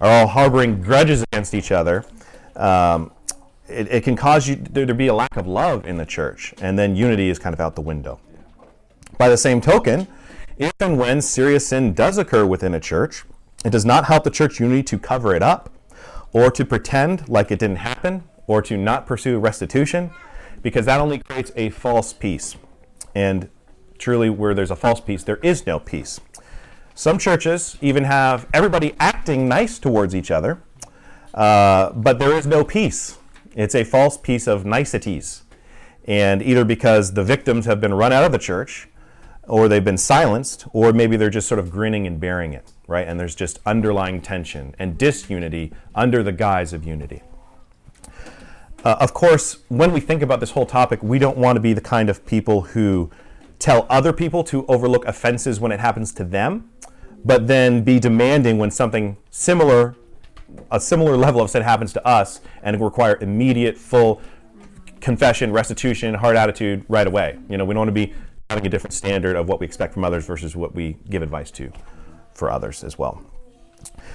are 0.00 0.10
all 0.10 0.26
harboring 0.26 0.82
grudges 0.82 1.22
against 1.22 1.54
each 1.54 1.72
other, 1.72 2.04
um, 2.56 3.10
it, 3.66 3.88
it, 3.88 4.04
can 4.04 4.16
cause 4.16 4.48
you 4.48 4.56
there 4.56 4.86
to 4.86 4.94
be 4.94 5.06
a 5.06 5.14
lack 5.14 5.36
of 5.36 5.46
love 5.46 5.86
in 5.86 5.96
the 5.96 6.06
church, 6.06 6.52
and 6.60 6.78
then 6.78 6.96
unity 6.96 7.30
is 7.30 7.38
kind 7.38 7.54
of 7.54 7.60
out 7.60 7.74
the 7.76 7.82
window. 7.82 8.20
By 9.16 9.28
the 9.28 9.36
same 9.36 9.60
token, 9.60 10.06
if 10.58 10.72
and 10.80 10.98
when 10.98 11.22
serious 11.22 11.68
sin 11.68 11.94
does 11.94 12.18
occur 12.18 12.44
within 12.44 12.74
a 12.74 12.80
church, 12.80 13.24
it 13.64 13.70
does 13.70 13.84
not 13.84 14.04
help 14.04 14.24
the 14.24 14.30
church 14.30 14.60
unity 14.60 14.82
to 14.84 14.98
cover 14.98 15.34
it 15.34 15.42
up 15.42 15.70
or 16.32 16.50
to 16.50 16.64
pretend 16.64 17.28
like 17.28 17.50
it 17.50 17.58
didn't 17.58 17.76
happen 17.76 18.24
or 18.46 18.62
to 18.62 18.76
not 18.76 19.06
pursue 19.06 19.38
restitution 19.38 20.10
because 20.62 20.86
that 20.86 21.00
only 21.00 21.18
creates 21.18 21.52
a 21.56 21.70
false 21.70 22.12
peace. 22.12 22.56
And 23.14 23.48
truly, 23.98 24.30
where 24.30 24.54
there's 24.54 24.70
a 24.70 24.76
false 24.76 25.00
peace, 25.00 25.24
there 25.24 25.38
is 25.42 25.66
no 25.66 25.78
peace. 25.78 26.20
Some 26.94 27.18
churches 27.18 27.76
even 27.80 28.04
have 28.04 28.46
everybody 28.52 28.94
acting 28.98 29.48
nice 29.48 29.78
towards 29.78 30.14
each 30.14 30.30
other, 30.30 30.62
uh, 31.34 31.92
but 31.92 32.18
there 32.18 32.32
is 32.32 32.46
no 32.46 32.64
peace. 32.64 33.18
It's 33.54 33.74
a 33.74 33.84
false 33.84 34.16
peace 34.16 34.46
of 34.46 34.64
niceties. 34.64 35.42
And 36.06 36.42
either 36.42 36.64
because 36.64 37.12
the 37.12 37.22
victims 37.22 37.66
have 37.66 37.80
been 37.80 37.94
run 37.94 38.12
out 38.12 38.24
of 38.24 38.32
the 38.32 38.38
church, 38.38 38.88
or 39.44 39.68
they've 39.68 39.84
been 39.84 39.98
silenced, 39.98 40.66
or 40.72 40.92
maybe 40.92 41.16
they're 41.16 41.30
just 41.30 41.48
sort 41.48 41.58
of 41.58 41.70
grinning 41.70 42.06
and 42.06 42.18
bearing 42.18 42.52
it, 42.52 42.72
right? 42.88 43.06
And 43.06 43.20
there's 43.20 43.36
just 43.36 43.60
underlying 43.64 44.20
tension 44.20 44.74
and 44.78 44.98
disunity 44.98 45.72
under 45.94 46.24
the 46.24 46.32
guise 46.32 46.72
of 46.72 46.84
unity. 46.84 47.22
Uh, 48.82 48.96
of 48.98 49.12
course, 49.12 49.58
when 49.68 49.92
we 49.92 50.00
think 50.00 50.22
about 50.22 50.40
this 50.40 50.52
whole 50.52 50.66
topic, 50.66 51.02
we 51.02 51.18
don't 51.18 51.36
want 51.36 51.56
to 51.56 51.60
be 51.60 51.72
the 51.72 51.80
kind 51.80 52.08
of 52.08 52.24
people 52.26 52.62
who 52.62 53.10
tell 53.58 53.86
other 53.90 54.12
people 54.12 54.42
to 54.44 54.64
overlook 54.66 55.04
offenses 55.04 55.60
when 55.60 55.70
it 55.70 55.80
happens 55.80 56.12
to 56.14 56.24
them, 56.24 56.70
but 57.24 57.46
then 57.46 57.82
be 57.82 58.00
demanding 58.00 58.56
when 58.56 58.70
something 58.70 59.16
similar, 59.30 59.94
a 60.70 60.80
similar 60.80 61.16
level 61.16 61.42
of 61.42 61.50
sin 61.50 61.62
happens 61.62 61.92
to 61.92 62.06
us 62.06 62.40
and 62.62 62.80
require 62.80 63.18
immediate, 63.20 63.76
full 63.76 64.22
confession, 65.00 65.52
restitution, 65.52 66.14
hard 66.14 66.36
attitude 66.36 66.84
right 66.88 67.06
away. 67.06 67.38
You 67.50 67.58
know, 67.58 67.64
we 67.64 67.74
don't 67.74 67.80
want 67.80 67.88
to 67.88 67.92
be 67.92 68.14
having 68.48 68.66
a 68.66 68.70
different 68.70 68.94
standard 68.94 69.36
of 69.36 69.46
what 69.46 69.60
we 69.60 69.66
expect 69.66 69.92
from 69.92 70.04
others 70.04 70.24
versus 70.24 70.56
what 70.56 70.74
we 70.74 70.96
give 71.10 71.20
advice 71.20 71.50
to 71.50 71.70
for 72.38 72.50
others 72.50 72.84
as 72.84 72.98
well. 72.98 73.22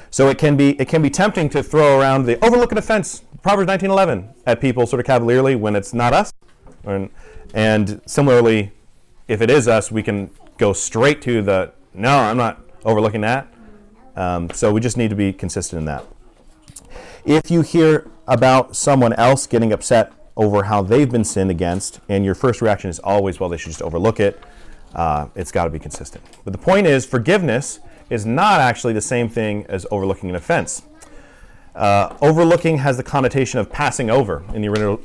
So 0.10 0.30
it 0.30 0.38
can 0.38 0.56
be 0.56 0.80
it 0.80 0.88
can 0.88 1.01
be 1.01 1.10
tempting 1.10 1.50
to 1.50 1.62
throw 1.62 2.00
around 2.00 2.25
the 2.25 2.44
overlook 2.44 2.72
an 2.72 2.77
offense, 2.77 3.24
Proverbs 3.42 3.68
19:11, 3.68 4.34
at 4.46 4.62
people 4.62 4.88
sort 4.88 5.00
of 5.00 5.06
cavalierly 5.06 5.56
when 5.56 5.75
it's 5.75 5.94
not 5.94 6.13
us. 6.13 6.32
And, 6.86 7.10
and 7.53 8.01
similarly, 8.06 8.72
if 9.27 9.42
it 9.42 9.50
is 9.50 9.68
us, 9.68 9.92
we 9.92 10.03
can 10.03 10.30
go 10.58 10.74
straight 10.74 11.22
to 11.24 11.42
the 11.42 11.72
no, 11.94 12.18
I'm 12.18 12.38
not 12.38 12.62
overlooking 12.86 13.22
that. 13.22 13.48
Um, 14.15 14.50
so 14.51 14.72
we 14.72 14.80
just 14.80 14.98
need 14.98 15.10
to 15.10 15.15
be 15.15 15.34
consistent 15.34 15.80
in 15.80 15.86
that. 15.86 16.06
If 17.25 17.50
you 17.50 17.62
hear 17.62 18.08
about 18.27 18.75
someone 18.75 19.13
else 19.13 19.48
getting 19.48 19.72
upset 19.74 20.12
over 20.36 20.63
how 20.63 20.82
they've 20.82 21.12
been 21.12 21.24
sinned 21.24 21.51
against, 21.51 22.00
and 22.10 22.25
your 22.25 22.36
first 22.36 22.62
reaction 22.62 22.89
is 22.89 23.00
always, 23.00 23.39
well, 23.39 23.50
they 23.50 23.58
should 23.58 23.72
just 23.72 23.82
overlook 23.82 24.20
it, 24.20 24.42
uh, 24.96 25.27
it's 25.36 25.51
got 25.51 25.65
to 25.65 25.70
be 25.70 25.80
consistent. 25.80 26.24
But 26.44 26.53
the 26.53 26.60
point 26.60 26.88
is, 26.88 27.06
forgiveness 27.06 27.80
is 28.13 28.25
not 28.27 28.62
actually 28.62 28.93
the 28.93 29.01
same 29.01 29.27
thing 29.27 29.65
as 29.67 29.88
overlooking 29.89 30.29
an 30.29 30.36
offense. 30.36 30.84
Uh, 31.75 32.15
overlooking 32.22 32.77
has 32.77 32.96
the 32.96 33.03
connotation 33.03 33.60
of 33.60 33.72
passing 33.72 34.12
over 34.12 34.43
in 34.53 34.62
the 34.62 34.67
original, 34.67 35.01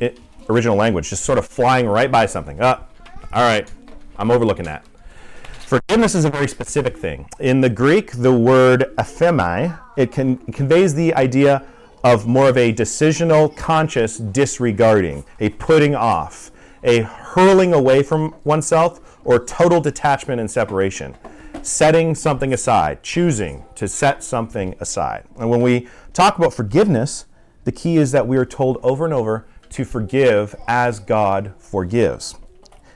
original 0.50 0.76
language, 0.76 1.08
just 1.08 1.24
sort 1.24 1.38
of 1.38 1.46
flying 1.46 1.86
right 1.86 2.12
by 2.12 2.26
something. 2.26 2.58
Ah, 2.60 2.84
all 3.32 3.42
right, 3.42 3.70
I'm 4.18 4.30
overlooking 4.30 4.66
that. 4.66 4.84
Forgiveness 5.60 6.14
is 6.14 6.26
a 6.26 6.30
very 6.30 6.48
specific 6.48 6.98
thing. 6.98 7.28
In 7.40 7.62
the 7.62 7.70
Greek, 7.70 8.12
the 8.12 8.32
word 8.32 8.94
aphemi, 8.98 9.78
it, 9.96 10.18
it 10.18 10.52
conveys 10.52 10.94
the 10.94 11.14
idea 11.14 11.64
of 12.04 12.26
more 12.26 12.50
of 12.50 12.58
a 12.58 12.72
decisional, 12.72 13.54
conscious 13.56 14.18
disregarding, 14.18 15.24
a 15.40 15.48
putting 15.50 15.94
off, 15.94 16.50
a 16.84 17.00
hurling 17.00 17.72
away 17.72 18.02
from 18.02 18.34
oneself, 18.44 19.18
or 19.24 19.44
total 19.44 19.80
detachment 19.80 20.40
and 20.40 20.50
separation 20.50 21.16
setting 21.66 22.14
something 22.14 22.52
aside, 22.52 23.02
choosing 23.02 23.64
to 23.74 23.88
set 23.88 24.22
something 24.22 24.74
aside. 24.80 25.24
And 25.38 25.50
when 25.50 25.62
we 25.62 25.88
talk 26.12 26.38
about 26.38 26.52
forgiveness, 26.52 27.26
the 27.64 27.72
key 27.72 27.96
is 27.96 28.12
that 28.12 28.26
we 28.26 28.36
are 28.36 28.46
told 28.46 28.78
over 28.82 29.04
and 29.04 29.14
over 29.14 29.46
to 29.70 29.84
forgive 29.84 30.54
as 30.66 31.00
God 31.00 31.52
forgives. 31.58 32.34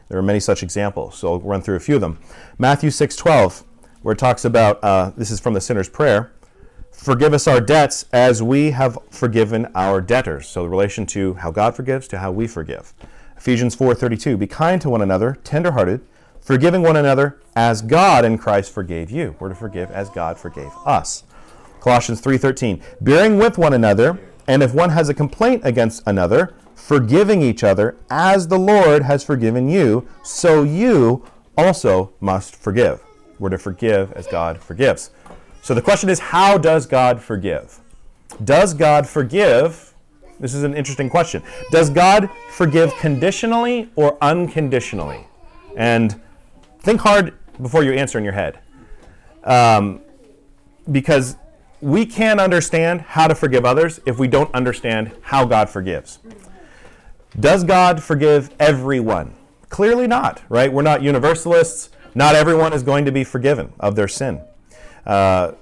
There 0.08 0.18
are 0.18 0.22
many 0.22 0.40
such 0.40 0.62
examples, 0.62 1.16
so 1.16 1.32
I'll 1.32 1.40
run 1.40 1.62
through 1.62 1.76
a 1.76 1.80
few 1.80 1.94
of 1.94 2.00
them. 2.00 2.18
Matthew 2.58 2.90
6:12, 2.90 3.64
where 4.02 4.12
it 4.12 4.18
talks 4.18 4.44
about 4.44 4.82
uh, 4.82 5.12
this 5.16 5.30
is 5.30 5.40
from 5.40 5.54
the 5.54 5.60
sinner's 5.60 5.88
prayer. 5.88 6.32
Forgive 6.90 7.32
us 7.32 7.48
our 7.48 7.60
debts 7.60 8.04
as 8.12 8.42
we 8.42 8.72
have 8.72 8.98
forgiven 9.10 9.66
our 9.74 10.00
debtors. 10.00 10.48
So 10.48 10.62
the 10.62 10.68
relation 10.68 11.06
to 11.06 11.34
how 11.34 11.50
God 11.50 11.74
forgives 11.74 12.06
to 12.08 12.18
how 12.18 12.30
we 12.30 12.46
forgive. 12.46 12.92
Ephesians 13.36 13.74
4:32, 13.74 14.38
be 14.38 14.46
kind 14.46 14.80
to 14.82 14.90
one 14.90 15.02
another, 15.02 15.38
tenderhearted, 15.42 16.02
forgiving 16.42 16.82
one 16.82 16.96
another 16.96 17.40
as 17.56 17.80
God 17.80 18.24
in 18.24 18.36
Christ 18.36 18.72
forgave 18.72 19.10
you. 19.10 19.34
We're 19.38 19.48
to 19.48 19.54
forgive 19.54 19.90
as 19.90 20.10
God 20.10 20.36
forgave 20.36 20.72
us. 20.84 21.24
Colossians 21.80 22.20
3:13, 22.20 22.82
bearing 23.00 23.38
with 23.38 23.56
one 23.56 23.72
another, 23.72 24.18
and 24.46 24.62
if 24.62 24.74
one 24.74 24.90
has 24.90 25.08
a 25.08 25.14
complaint 25.14 25.62
against 25.64 26.02
another, 26.06 26.54
forgiving 26.74 27.42
each 27.42 27.62
other 27.64 27.96
as 28.10 28.48
the 28.48 28.58
Lord 28.58 29.02
has 29.02 29.24
forgiven 29.24 29.68
you, 29.68 30.06
so 30.22 30.62
you 30.62 31.24
also 31.56 32.12
must 32.20 32.56
forgive. 32.56 33.00
We're 33.38 33.50
to 33.50 33.58
forgive 33.58 34.12
as 34.12 34.26
God 34.26 34.58
forgives. 34.58 35.10
So 35.62 35.74
the 35.74 35.82
question 35.82 36.08
is 36.08 36.18
how 36.18 36.58
does 36.58 36.86
God 36.86 37.20
forgive? 37.20 37.80
Does 38.44 38.74
God 38.74 39.06
forgive? 39.06 39.94
This 40.40 40.54
is 40.54 40.64
an 40.64 40.74
interesting 40.74 41.08
question. 41.08 41.42
Does 41.70 41.88
God 41.88 42.28
forgive 42.50 42.92
conditionally 42.96 43.90
or 43.94 44.18
unconditionally? 44.20 45.26
And 45.76 46.20
think 46.82 47.00
hard 47.00 47.34
before 47.60 47.84
you 47.84 47.92
answer 47.92 48.18
in 48.18 48.24
your 48.24 48.32
head. 48.32 48.58
Um, 49.44 50.00
because 50.90 51.36
we 51.80 52.04
can't 52.06 52.40
understand 52.40 53.00
how 53.00 53.28
to 53.28 53.34
forgive 53.34 53.64
others 53.64 54.00
if 54.06 54.18
we 54.18 54.28
don't 54.28 54.52
understand 54.54 55.12
how 55.22 55.44
God 55.44 55.68
forgives. 55.68 56.18
Does 57.38 57.64
God 57.64 58.02
forgive 58.02 58.50
everyone? 58.60 59.34
Clearly 59.68 60.06
not, 60.06 60.42
right? 60.48 60.72
We're 60.72 60.82
not 60.82 61.02
universalists. 61.02 61.90
Not 62.14 62.34
everyone 62.34 62.72
is 62.72 62.82
going 62.82 63.04
to 63.06 63.12
be 63.12 63.24
forgiven 63.24 63.72
of 63.80 63.96
their 63.96 64.08
sin. 64.08 64.42
Uh, 65.06 65.52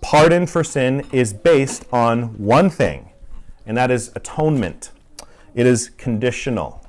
pardon 0.00 0.46
for 0.46 0.64
sin 0.64 1.06
is 1.12 1.32
based 1.32 1.84
on 1.92 2.36
one 2.38 2.68
thing, 2.68 3.10
and 3.64 3.76
that 3.76 3.90
is 3.90 4.10
atonement. 4.16 4.90
It 5.54 5.66
is 5.66 5.90
conditional. 5.90 6.84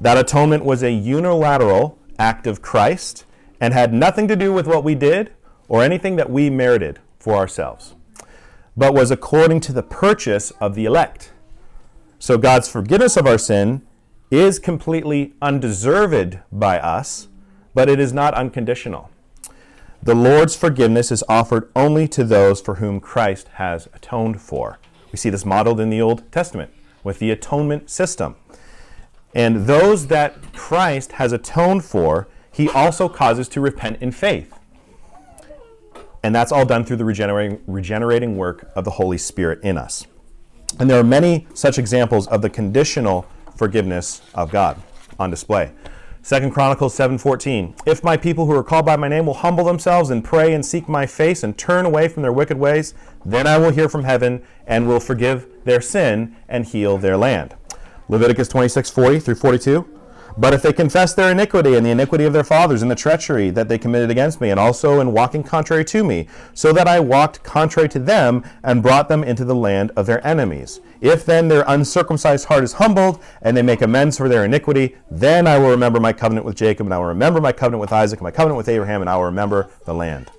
That 0.00 0.18
atonement 0.18 0.64
was 0.64 0.82
a 0.82 0.92
unilateral 0.92 1.98
act 2.18 2.46
of 2.46 2.62
Christ 2.62 3.24
and 3.60 3.72
had 3.72 3.92
nothing 3.92 4.28
to 4.28 4.36
do 4.36 4.52
with 4.52 4.66
what 4.66 4.84
we 4.84 4.94
did 4.94 5.32
or 5.68 5.82
anything 5.82 6.16
that 6.16 6.30
we 6.30 6.50
merited 6.50 7.00
for 7.18 7.34
ourselves, 7.34 7.94
but 8.76 8.94
was 8.94 9.10
according 9.10 9.60
to 9.60 9.72
the 9.72 9.82
purchase 9.82 10.50
of 10.52 10.74
the 10.74 10.84
elect. 10.84 11.32
So 12.18 12.38
God's 12.38 12.68
forgiveness 12.68 13.16
of 13.16 13.26
our 13.26 13.38
sin 13.38 13.82
is 14.30 14.58
completely 14.58 15.34
undeserved 15.40 16.38
by 16.50 16.78
us, 16.78 17.28
but 17.74 17.88
it 17.88 18.00
is 18.00 18.12
not 18.12 18.34
unconditional. 18.34 19.10
The 20.02 20.14
Lord's 20.14 20.54
forgiveness 20.54 21.10
is 21.10 21.24
offered 21.28 21.70
only 21.74 22.06
to 22.08 22.24
those 22.24 22.60
for 22.60 22.74
whom 22.74 23.00
Christ 23.00 23.48
has 23.54 23.88
atoned 23.94 24.40
for. 24.40 24.78
We 25.10 25.16
see 25.16 25.30
this 25.30 25.46
modeled 25.46 25.80
in 25.80 25.88
the 25.88 26.02
Old 26.02 26.30
Testament 26.30 26.72
with 27.02 27.20
the 27.20 27.30
atonement 27.30 27.88
system. 27.88 28.36
And 29.34 29.66
those 29.66 30.06
that 30.06 30.52
Christ 30.52 31.12
has 31.12 31.32
atoned 31.32 31.84
for, 31.84 32.28
he 32.50 32.68
also 32.68 33.08
causes 33.08 33.48
to 33.48 33.60
repent 33.60 34.00
in 34.00 34.12
faith. 34.12 34.58
And 36.22 36.34
that's 36.34 36.52
all 36.52 36.64
done 36.64 36.84
through 36.84 36.96
the 36.96 37.04
regenerating, 37.04 37.60
regenerating 37.66 38.36
work 38.36 38.70
of 38.74 38.84
the 38.84 38.92
Holy 38.92 39.18
Spirit 39.18 39.62
in 39.62 39.76
us. 39.76 40.06
And 40.78 40.88
there 40.88 40.98
are 40.98 41.04
many 41.04 41.46
such 41.52 41.78
examples 41.78 42.26
of 42.28 42.42
the 42.42 42.50
conditional 42.50 43.26
forgiveness 43.56 44.22
of 44.34 44.50
God 44.50 44.80
on 45.18 45.30
display. 45.30 45.72
Second 46.22 46.52
Chronicles 46.52 46.94
7:14 46.94 47.74
If 47.84 48.02
my 48.02 48.16
people 48.16 48.46
who 48.46 48.56
are 48.56 48.62
called 48.62 48.86
by 48.86 48.96
my 48.96 49.08
name 49.08 49.26
will 49.26 49.34
humble 49.34 49.64
themselves 49.64 50.08
and 50.08 50.24
pray 50.24 50.54
and 50.54 50.64
seek 50.64 50.88
my 50.88 51.04
face 51.04 51.42
and 51.42 51.58
turn 51.58 51.84
away 51.84 52.08
from 52.08 52.22
their 52.22 52.32
wicked 52.32 52.56
ways, 52.56 52.94
then 53.26 53.46
I 53.46 53.58
will 53.58 53.70
hear 53.70 53.90
from 53.90 54.04
heaven 54.04 54.42
and 54.66 54.88
will 54.88 55.00
forgive 55.00 55.46
their 55.64 55.82
sin 55.82 56.34
and 56.48 56.64
heal 56.64 56.96
their 56.96 57.18
land. 57.18 57.54
Leviticus 58.08 58.48
26, 58.48 58.90
40 58.90 59.20
through 59.20 59.34
42. 59.34 59.94
But 60.36 60.52
if 60.52 60.62
they 60.62 60.72
confess 60.72 61.14
their 61.14 61.30
iniquity 61.30 61.76
and 61.76 61.86
the 61.86 61.90
iniquity 61.90 62.24
of 62.24 62.32
their 62.32 62.42
fathers 62.42 62.82
and 62.82 62.90
the 62.90 62.96
treachery 62.96 63.50
that 63.50 63.68
they 63.68 63.78
committed 63.78 64.10
against 64.10 64.40
me, 64.40 64.50
and 64.50 64.58
also 64.58 64.98
in 64.98 65.12
walking 65.12 65.44
contrary 65.44 65.84
to 65.86 66.02
me, 66.02 66.26
so 66.54 66.72
that 66.72 66.88
I 66.88 66.98
walked 66.98 67.44
contrary 67.44 67.88
to 67.90 68.00
them 68.00 68.42
and 68.64 68.82
brought 68.82 69.08
them 69.08 69.22
into 69.22 69.44
the 69.44 69.54
land 69.54 69.92
of 69.94 70.06
their 70.06 70.26
enemies. 70.26 70.80
If 71.00 71.24
then 71.24 71.46
their 71.46 71.64
uncircumcised 71.68 72.46
heart 72.46 72.64
is 72.64 72.74
humbled, 72.74 73.22
and 73.42 73.56
they 73.56 73.62
make 73.62 73.80
amends 73.80 74.16
for 74.16 74.28
their 74.28 74.44
iniquity, 74.44 74.96
then 75.08 75.46
I 75.46 75.56
will 75.58 75.70
remember 75.70 76.00
my 76.00 76.12
covenant 76.12 76.44
with 76.44 76.56
Jacob, 76.56 76.88
and 76.88 76.94
I 76.94 76.98
will 76.98 77.06
remember 77.06 77.40
my 77.40 77.52
covenant 77.52 77.80
with 77.80 77.92
Isaac, 77.92 78.18
and 78.18 78.24
my 78.24 78.32
covenant 78.32 78.56
with 78.56 78.68
Abraham, 78.68 79.02
and 79.02 79.10
I 79.10 79.16
will 79.16 79.24
remember 79.24 79.70
the 79.84 79.94
land. 79.94 80.32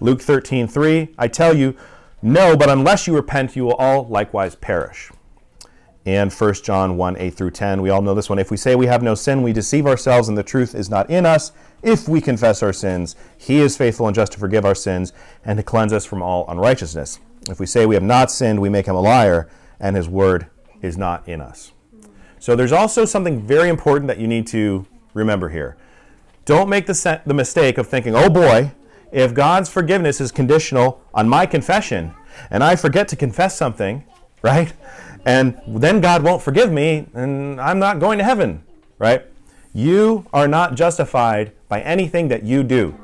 Luke 0.00 0.22
13, 0.22 0.66
3. 0.66 1.14
I 1.18 1.28
tell 1.28 1.56
you, 1.56 1.76
no, 2.20 2.56
but 2.56 2.68
unless 2.68 3.06
you 3.06 3.14
repent, 3.14 3.54
you 3.54 3.64
will 3.64 3.74
all 3.74 4.08
likewise 4.08 4.56
perish 4.56 5.12
and 6.06 6.32
1 6.32 6.54
John 6.54 6.96
1 6.96 7.16
8 7.18 7.34
through 7.34 7.50
10. 7.50 7.82
We 7.82 7.90
all 7.90 8.02
know 8.02 8.14
this 8.14 8.30
one. 8.30 8.38
If 8.38 8.50
we 8.50 8.56
say 8.56 8.74
we 8.74 8.86
have 8.86 9.02
no 9.02 9.14
sin, 9.14 9.42
we 9.42 9.52
deceive 9.52 9.86
ourselves, 9.86 10.28
and 10.28 10.36
the 10.38 10.42
truth 10.42 10.74
is 10.74 10.88
not 10.88 11.10
in 11.10 11.26
us. 11.26 11.52
If 11.82 12.08
we 12.08 12.20
confess 12.20 12.62
our 12.62 12.72
sins, 12.72 13.16
He 13.36 13.60
is 13.60 13.76
faithful 13.76 14.06
and 14.06 14.14
just 14.14 14.32
to 14.32 14.38
forgive 14.38 14.64
our 14.64 14.74
sins 14.74 15.12
and 15.44 15.56
to 15.58 15.62
cleanse 15.62 15.92
us 15.92 16.06
from 16.06 16.22
all 16.22 16.48
unrighteousness. 16.48 17.20
If 17.48 17.60
we 17.60 17.66
say 17.66 17.86
we 17.86 17.94
have 17.94 18.04
not 18.04 18.30
sinned, 18.30 18.60
we 18.60 18.68
make 18.68 18.86
Him 18.86 18.96
a 18.96 19.00
liar, 19.00 19.48
and 19.78 19.96
His 19.96 20.08
word 20.08 20.46
is 20.82 20.96
not 20.96 21.28
in 21.28 21.40
us. 21.40 21.72
So 22.38 22.56
there's 22.56 22.72
also 22.72 23.04
something 23.04 23.46
very 23.46 23.68
important 23.68 24.08
that 24.08 24.18
you 24.18 24.26
need 24.26 24.46
to 24.48 24.86
remember 25.12 25.50
here. 25.50 25.76
Don't 26.46 26.68
make 26.68 26.86
the, 26.86 27.20
the 27.26 27.34
mistake 27.34 27.76
of 27.76 27.86
thinking, 27.86 28.14
oh 28.14 28.30
boy, 28.30 28.72
if 29.12 29.34
God's 29.34 29.68
forgiveness 29.68 30.20
is 30.20 30.32
conditional 30.32 31.02
on 31.12 31.28
my 31.28 31.44
confession, 31.44 32.14
and 32.50 32.64
I 32.64 32.76
forget 32.76 33.08
to 33.08 33.16
confess 33.16 33.56
something, 33.56 34.04
right? 34.42 34.72
And 35.24 35.60
then 35.66 36.00
God 36.00 36.22
won't 36.22 36.42
forgive 36.42 36.72
me, 36.72 37.06
and 37.14 37.60
I'm 37.60 37.78
not 37.78 37.98
going 37.98 38.18
to 38.18 38.24
heaven, 38.24 38.64
right? 38.98 39.24
You 39.72 40.26
are 40.32 40.48
not 40.48 40.74
justified 40.74 41.52
by 41.68 41.80
anything 41.82 42.28
that 42.28 42.42
you 42.42 42.62
do, 42.62 42.98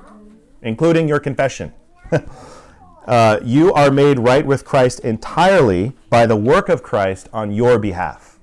including 0.62 1.08
your 1.08 1.20
confession. 1.20 1.73
uh, 3.06 3.40
you 3.42 3.73
are 3.73 3.90
made 3.90 4.18
right 4.18 4.46
with 4.46 4.64
Christ 4.64 5.00
entirely 5.00 5.92
by 6.11 6.26
the 6.26 6.37
work 6.37 6.68
of 6.68 6.82
Christ 6.82 7.28
on 7.32 7.52
your 7.52 7.78
behalf. 7.78 8.38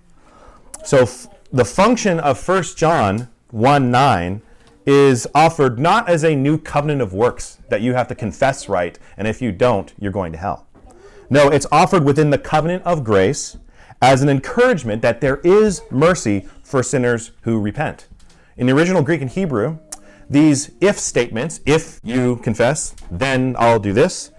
So 0.86 1.00
f- 1.00 1.28
the 1.52 1.66
function 1.66 2.20
of 2.20 2.48
1 2.48 2.64
John 2.76 3.30
1 3.52 3.92
9 3.92 4.42
is 4.86 5.28
offered 5.34 5.80
not 5.80 6.10
as 6.10 6.24
a 6.24 6.36
new 6.36 6.58
covenant 6.58 7.02
of 7.02 7.14
works 7.14 7.60
that 7.70 7.82
you 7.82 7.94
have 7.94 8.08
to 8.10 8.16
confess 8.16 8.68
right, 8.68 9.00
and 9.18 9.28
if 9.28 9.42
you 9.42 9.52
don't, 9.52 9.94
you're 10.00 10.12
going 10.12 10.32
to 10.34 10.38
hell. 10.38 10.68
No, 11.30 11.50
it's 11.50 11.66
offered 11.72 12.04
within 12.04 12.30
the 12.30 12.38
covenant 12.38 12.84
of 12.84 13.04
grace 13.04 13.58
as 14.04 14.22
an 14.22 14.28
encouragement 14.28 15.02
that 15.02 15.22
there 15.22 15.38
is 15.46 15.82
mercy 15.90 16.46
for 16.62 16.84
sinners 16.84 17.32
who 17.44 17.58
repent. 17.58 18.10
In 18.58 18.68
the 18.68 18.74
original 18.74 19.02
Greek 19.02 19.22
and 19.22 19.30
Hebrew, 19.30 19.80
these 20.30 20.72
if 20.82 21.00
statements, 21.00 21.62
if 21.66 22.02
you 22.04 22.36
confess, 22.44 22.96
then 23.10 23.56
I'll 23.58 23.80
do 23.80 23.94
this, 23.94 24.32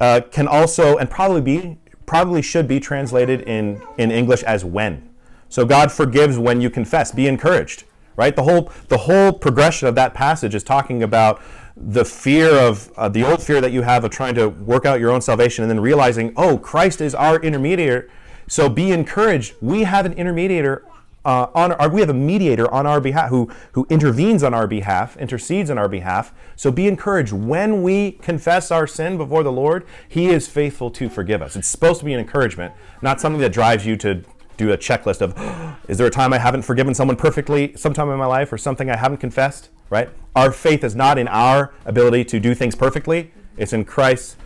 uh, 0.00 0.22
can 0.32 0.48
also 0.48 0.96
and 0.96 1.08
probably 1.08 1.40
be 1.40 1.78
probably 2.04 2.42
should 2.42 2.66
be 2.66 2.80
translated 2.80 3.42
in, 3.42 3.80
in 3.96 4.10
English 4.10 4.42
as 4.42 4.64
when. 4.64 5.08
So 5.48 5.64
God 5.64 5.92
forgives 5.92 6.36
when 6.36 6.60
you 6.60 6.68
confess. 6.68 7.12
Be 7.12 7.28
encouraged. 7.28 7.84
Right? 8.16 8.34
The 8.34 8.42
whole 8.42 8.72
the 8.88 8.98
whole 8.98 9.32
progression 9.32 9.86
of 9.86 9.94
that 9.94 10.14
passage 10.14 10.52
is 10.52 10.64
talking 10.64 11.04
about 11.04 11.40
the 11.76 12.04
fear 12.04 12.50
of 12.50 12.90
uh, 12.96 13.08
the 13.08 13.22
old 13.22 13.40
fear 13.40 13.60
that 13.60 13.70
you 13.70 13.82
have 13.82 14.02
of 14.02 14.10
trying 14.10 14.34
to 14.34 14.48
work 14.48 14.84
out 14.84 14.98
your 14.98 15.12
own 15.12 15.20
salvation 15.20 15.62
and 15.62 15.70
then 15.70 15.78
realizing, 15.78 16.32
oh, 16.36 16.58
Christ 16.58 17.00
is 17.00 17.14
our 17.14 17.40
intermediary. 17.40 18.08
So 18.48 18.68
be 18.68 18.92
encouraged. 18.92 19.54
We 19.60 19.82
have 19.82 20.06
an 20.06 20.14
intermediator 20.14 20.82
uh, 21.26 21.50
on 21.56 21.72
our, 21.72 21.88
we 21.88 22.00
have 22.00 22.08
a 22.08 22.14
mediator 22.14 22.72
on 22.72 22.86
our 22.86 23.00
behalf 23.00 23.30
who, 23.30 23.50
who 23.72 23.84
intervenes 23.90 24.44
on 24.44 24.54
our 24.54 24.68
behalf, 24.68 25.16
intercedes 25.16 25.70
on 25.70 25.76
our 25.76 25.88
behalf. 25.88 26.32
So 26.54 26.70
be 26.70 26.86
encouraged. 26.86 27.32
When 27.32 27.82
we 27.82 28.12
confess 28.12 28.70
our 28.70 28.86
sin 28.86 29.16
before 29.18 29.42
the 29.42 29.50
Lord, 29.50 29.84
He 30.08 30.28
is 30.28 30.46
faithful 30.46 30.88
to 30.92 31.08
forgive 31.08 31.42
us. 31.42 31.56
It's 31.56 31.66
supposed 31.66 31.98
to 31.98 32.04
be 32.04 32.12
an 32.12 32.20
encouragement, 32.20 32.74
not 33.02 33.20
something 33.20 33.40
that 33.40 33.52
drives 33.52 33.84
you 33.84 33.96
to 33.96 34.22
do 34.56 34.72
a 34.72 34.78
checklist 34.78 35.20
of, 35.20 35.36
is 35.88 35.98
there 35.98 36.06
a 36.06 36.10
time 36.10 36.32
I 36.32 36.38
haven't 36.38 36.62
forgiven 36.62 36.94
someone 36.94 37.16
perfectly 37.16 37.76
sometime 37.76 38.08
in 38.08 38.18
my 38.18 38.26
life 38.26 38.52
or 38.52 38.58
something 38.58 38.88
I 38.88 38.96
haven't 38.96 39.18
confessed, 39.18 39.70
right? 39.90 40.08
Our 40.36 40.52
faith 40.52 40.84
is 40.84 40.94
not 40.94 41.18
in 41.18 41.26
our 41.26 41.74
ability 41.84 42.24
to 42.26 42.38
do 42.38 42.54
things 42.54 42.76
perfectly, 42.76 43.32
it's 43.56 43.72
in 43.72 43.84
Christ's 43.84 44.36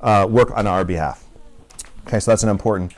uh, 0.00 0.26
work 0.28 0.50
on 0.56 0.66
our 0.66 0.86
behalf. 0.86 1.26
Okay, 2.06 2.18
so 2.18 2.30
that's 2.30 2.42
an 2.42 2.48
important 2.48 2.94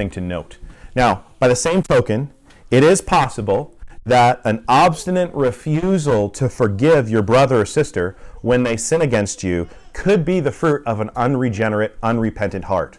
thing 0.00 0.10
to 0.10 0.20
note. 0.20 0.56
Now, 0.96 1.24
by 1.38 1.48
the 1.48 1.56
same 1.56 1.82
token, 1.82 2.32
it 2.70 2.82
is 2.82 3.02
possible 3.02 3.76
that 4.06 4.40
an 4.44 4.64
obstinate 4.66 5.32
refusal 5.34 6.30
to 6.30 6.48
forgive 6.48 7.10
your 7.10 7.22
brother 7.22 7.60
or 7.60 7.66
sister 7.66 8.16
when 8.40 8.62
they 8.62 8.76
sin 8.78 9.02
against 9.02 9.44
you 9.44 9.68
could 9.92 10.24
be 10.24 10.40
the 10.40 10.50
fruit 10.50 10.82
of 10.86 11.00
an 11.00 11.10
unregenerate, 11.14 11.98
unrepentant 12.02 12.64
heart. 12.64 12.98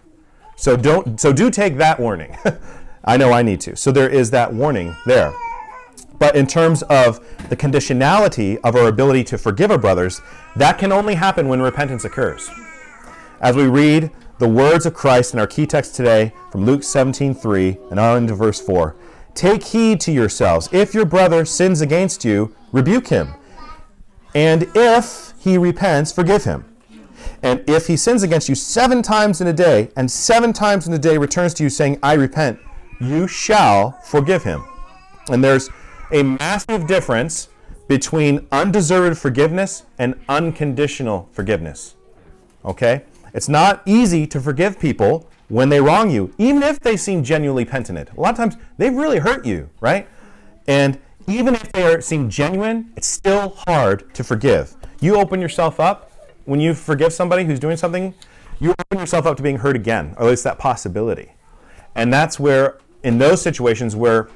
So 0.55 0.77
don't 0.77 1.20
so 1.20 1.34
do 1.34 1.50
take 1.50 1.77
that 1.77 2.00
warning. 2.00 2.38
I 3.03 3.17
know 3.17 3.31
I 3.31 3.41
need 3.41 3.62
to. 3.62 3.75
So 3.75 3.91
there 3.91 4.10
is 4.10 4.29
that 4.29 4.53
warning 4.53 4.96
there. 5.08 5.34
But 6.20 6.36
in 6.36 6.46
terms 6.46 6.84
of 6.84 7.20
the 7.50 7.55
conditionality 7.55 8.60
of 8.63 8.75
our 8.75 8.88
ability 8.88 9.24
to 9.25 9.39
forgive 9.39 9.72
our 9.72 9.79
brothers, 9.79 10.22
that 10.55 10.77
can 10.77 10.91
only 10.91 11.15
happen 11.15 11.48
when 11.48 11.63
repentance 11.63 12.05
occurs. 12.05 12.48
As 13.41 13.55
we 13.55 13.67
read 13.67 14.12
the 14.41 14.48
words 14.48 14.88
of 14.88 14.95
Christ 14.95 15.36
in 15.36 15.39
our 15.39 15.45
key 15.45 15.67
text 15.67 15.93
today 15.93 16.33
from 16.51 16.65
Luke 16.65 16.81
17:3 16.81 17.77
and 17.91 18.00
on 18.00 18.24
into 18.24 18.33
verse 18.33 18.59
4, 18.59 18.96
Take 19.35 19.63
heed 19.66 20.00
to 20.01 20.11
yourselves. 20.11 20.68
If 20.72 20.96
your 20.96 21.05
brother 21.05 21.46
sins 21.46 21.79
against 21.79 22.25
you, 22.25 22.55
rebuke 22.72 23.09
him. 23.09 23.35
And 24.33 24.68
if 24.74 25.35
he 25.37 25.59
repents, 25.59 26.11
forgive 26.11 26.46
him. 26.46 26.66
And 27.44 27.63
if 27.70 27.85
he 27.85 27.96
sins 27.96 28.24
against 28.24 28.50
you 28.50 28.55
seven 28.55 29.03
times 29.03 29.42
in 29.42 29.48
a 29.48 29.53
day, 29.53 29.92
and 29.96 30.09
seven 30.09 30.53
times 30.53 30.87
in 30.87 30.94
a 30.94 31.00
day 31.00 31.20
returns 31.20 31.53
to 31.55 31.63
you 31.63 31.70
saying, 31.70 32.00
I 32.01 32.13
repent, 32.13 32.57
you 33.00 33.27
shall 33.27 33.92
forgive 34.03 34.44
him. 34.44 34.63
And 35.29 35.44
there's 35.44 35.70
a 36.11 36.24
massive 36.24 36.87
difference 36.87 37.50
between 37.87 38.48
undeserved 38.51 39.20
forgiveness 39.20 39.83
and 40.00 40.16
unconditional 40.27 41.29
forgiveness. 41.31 41.94
Okay? 42.66 43.03
It's 43.33 43.50
not 43.50 43.81
easy 43.85 44.27
to 44.27 44.39
forgive 44.39 44.79
people 44.79 45.29
when 45.48 45.70
they 45.70 45.81
wrong 45.81 46.09
you, 46.09 46.33
even 46.37 46.63
if 46.63 46.79
they 46.79 46.98
seem 46.98 47.24
genuinely 47.24 47.65
penitent. 47.65 48.09
A 48.15 48.20
lot 48.20 48.31
of 48.31 48.37
times 48.37 48.55
they've 48.77 48.94
really 48.94 49.20
hurt 49.20 49.46
you, 49.46 49.70
right? 49.79 50.07
And 50.67 51.00
even 51.27 51.55
if 51.55 51.72
they 51.72 51.83
are, 51.83 52.01
seem 52.01 52.29
genuine, 52.29 52.91
it's 52.96 53.07
still 53.07 53.50
hard 53.67 54.13
to 54.15 54.24
forgive. 54.24 54.75
You 55.00 55.15
open 55.15 55.41
yourself 55.41 55.79
up 55.79 56.11
when 56.46 56.59
you 56.59 56.74
forgive 56.74 57.13
somebody 57.13 57.44
who's 57.44 57.59
doing 57.59 57.77
something, 57.77 58.13
you 58.59 58.74
open 58.79 59.00
yourself 59.00 59.25
up 59.25 59.37
to 59.37 59.44
being 59.44 59.57
hurt 59.57 59.75
again, 59.75 60.13
or 60.17 60.25
at 60.25 60.29
least 60.29 60.44
that 60.44 60.59
possibility. 60.59 61.31
And 61.96 62.11
that's 62.13 62.39
where, 62.39 62.79
in 63.03 63.17
those 63.17 63.41
situations 63.41 63.96
where 63.96 64.29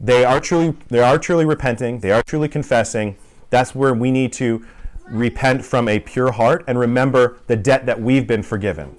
they 0.00 0.24
are 0.24 0.40
truly, 0.40 0.76
they 0.88 1.00
are 1.00 1.18
truly 1.18 1.44
repenting, 1.44 2.00
they 2.00 2.10
are 2.10 2.22
truly 2.22 2.48
confessing, 2.48 3.16
that's 3.50 3.74
where 3.74 3.94
we 3.94 4.10
need 4.10 4.32
to 4.34 4.64
repent 5.10 5.64
from 5.64 5.88
a 5.88 5.98
pure 5.98 6.32
heart 6.32 6.64
and 6.66 6.78
remember 6.78 7.38
the 7.46 7.56
debt 7.56 7.86
that 7.86 8.00
we've 8.00 8.26
been 8.26 8.42
forgiven 8.42 8.96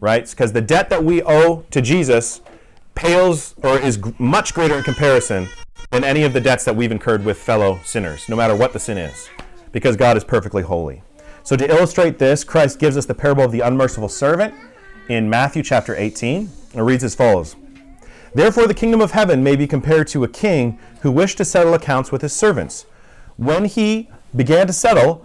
right? 0.00 0.28
Because 0.28 0.52
the 0.52 0.60
debt 0.60 0.90
that 0.90 1.04
we 1.04 1.22
owe 1.22 1.64
to 1.70 1.80
Jesus 1.80 2.40
pales 2.94 3.54
or 3.62 3.78
is 3.78 3.98
much 4.18 4.54
greater 4.54 4.76
in 4.76 4.82
comparison 4.82 5.48
than 5.90 6.04
any 6.04 6.24
of 6.24 6.32
the 6.32 6.40
debts 6.40 6.64
that 6.64 6.76
we've 6.76 6.92
incurred 6.92 7.24
with 7.24 7.38
fellow 7.38 7.80
sinners, 7.84 8.28
no 8.28 8.36
matter 8.36 8.54
what 8.54 8.72
the 8.72 8.78
sin 8.78 8.98
is, 8.98 9.28
because 9.72 9.96
God 9.96 10.16
is 10.16 10.24
perfectly 10.24 10.62
holy. 10.62 11.02
So, 11.42 11.56
to 11.56 11.68
illustrate 11.68 12.18
this, 12.18 12.44
Christ 12.44 12.78
gives 12.78 12.96
us 12.96 13.06
the 13.06 13.14
parable 13.14 13.44
of 13.44 13.52
the 13.52 13.60
unmerciful 13.60 14.08
servant 14.08 14.54
in 15.08 15.30
Matthew 15.30 15.62
chapter 15.62 15.94
18. 15.96 16.50
It 16.74 16.80
reads 16.80 17.04
as 17.04 17.14
follows 17.14 17.56
Therefore, 18.34 18.66
the 18.66 18.74
kingdom 18.74 19.00
of 19.00 19.12
heaven 19.12 19.42
may 19.42 19.56
be 19.56 19.66
compared 19.66 20.08
to 20.08 20.24
a 20.24 20.28
king 20.28 20.78
who 21.00 21.10
wished 21.10 21.38
to 21.38 21.44
settle 21.44 21.72
accounts 21.72 22.12
with 22.12 22.20
his 22.20 22.34
servants. 22.34 22.84
When 23.36 23.64
he 23.64 24.10
began 24.36 24.66
to 24.66 24.72
settle, 24.74 25.24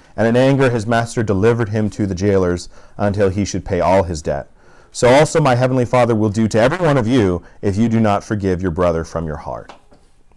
And 0.15 0.27
in 0.27 0.35
anger 0.35 0.69
his 0.69 0.85
master 0.85 1.23
delivered 1.23 1.69
him 1.69 1.89
to 1.91 2.05
the 2.05 2.15
jailers 2.15 2.69
until 2.97 3.29
he 3.29 3.45
should 3.45 3.65
pay 3.65 3.79
all 3.79 4.03
his 4.03 4.21
debt. 4.21 4.49
So 4.91 5.09
also 5.09 5.39
my 5.39 5.55
heavenly 5.55 5.85
Father 5.85 6.15
will 6.15 6.29
do 6.29 6.47
to 6.49 6.59
every 6.59 6.77
one 6.77 6.97
of 6.97 7.07
you 7.07 7.43
if 7.61 7.77
you 7.77 7.87
do 7.87 7.99
not 7.99 8.23
forgive 8.23 8.61
your 8.61 8.71
brother 8.71 9.03
from 9.03 9.25
your 9.25 9.37
heart. 9.37 9.73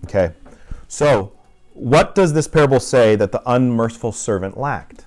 Okay? 0.05 0.33
So, 0.87 1.33
what 1.73 2.15
does 2.15 2.35
this 2.35 2.47
parable 2.47 2.79
say 2.79 3.17
that 3.17 3.33
the 3.33 3.43
unmerciful 3.47 4.13
servant 4.13 4.57
lacked? 4.57 5.07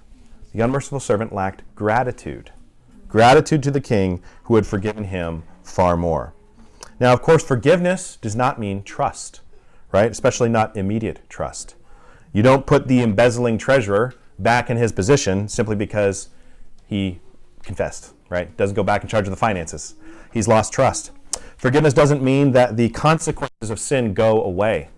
The 0.53 0.59
unmerciful 0.59 0.99
servant 0.99 1.31
lacked 1.31 1.63
gratitude. 1.75 2.51
Gratitude 3.07 3.63
to 3.63 3.71
the 3.71 3.79
king 3.79 4.21
who 4.43 4.55
had 4.55 4.67
forgiven 4.67 5.05
him 5.05 5.43
far 5.63 5.95
more. 5.95 6.33
Now, 6.99 7.13
of 7.13 7.21
course, 7.21 7.43
forgiveness 7.43 8.17
does 8.21 8.35
not 8.35 8.59
mean 8.59 8.83
trust, 8.83 9.41
right? 9.93 10.11
Especially 10.11 10.49
not 10.49 10.75
immediate 10.75 11.21
trust. 11.29 11.75
You 12.33 12.43
don't 12.43 12.65
put 12.65 12.87
the 12.87 13.01
embezzling 13.01 13.57
treasurer 13.57 14.13
back 14.39 14.69
in 14.69 14.77
his 14.77 14.91
position 14.91 15.47
simply 15.47 15.75
because 15.75 16.29
he 16.85 17.19
confessed, 17.63 18.13
right? 18.29 18.55
Doesn't 18.57 18.75
go 18.75 18.83
back 18.83 19.03
in 19.03 19.09
charge 19.09 19.25
of 19.25 19.31
the 19.31 19.37
finances. 19.37 19.95
He's 20.31 20.47
lost 20.47 20.71
trust. 20.71 21.11
Forgiveness 21.57 21.93
doesn't 21.93 22.21
mean 22.21 22.51
that 22.51 22.77
the 22.77 22.89
consequences 22.89 23.69
of 23.69 23.79
sin 23.79 24.13
go 24.13 24.41
away. 24.43 24.89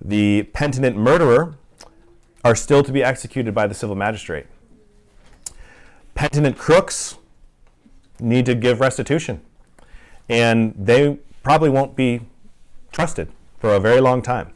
The 0.00 0.44
penitent 0.44 0.96
murderer 0.96 1.56
are 2.44 2.54
still 2.54 2.82
to 2.82 2.92
be 2.92 3.02
executed 3.02 3.54
by 3.54 3.66
the 3.66 3.74
civil 3.74 3.96
magistrate. 3.96 4.46
Penitent 6.14 6.56
crooks 6.56 7.16
need 8.20 8.46
to 8.46 8.54
give 8.54 8.80
restitution, 8.80 9.40
and 10.28 10.74
they 10.78 11.18
probably 11.42 11.70
won't 11.70 11.96
be 11.96 12.20
trusted 12.92 13.28
for 13.58 13.74
a 13.74 13.80
very 13.80 14.00
long 14.00 14.22
time. 14.22 14.53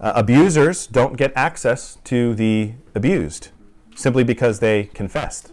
Uh, 0.00 0.12
abusers 0.14 0.86
don't 0.86 1.18
get 1.18 1.30
access 1.36 1.98
to 2.04 2.34
the 2.34 2.72
abused 2.94 3.48
simply 3.94 4.24
because 4.24 4.60
they 4.60 4.84
confessed, 4.94 5.52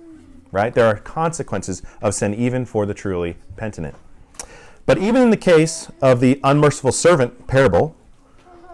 right? 0.53 0.73
There 0.73 0.85
are 0.85 0.95
consequences 0.95 1.81
of 2.01 2.13
sin 2.13 2.33
even 2.33 2.65
for 2.65 2.85
the 2.85 2.93
truly 2.93 3.35
penitent. 3.57 3.95
But 4.85 4.99
even 4.99 5.21
in 5.21 5.29
the 5.31 5.37
case 5.37 5.91
of 6.01 6.21
the 6.21 6.39
unmerciful 6.45 6.93
servant 6.93 7.47
parable, 7.47 7.93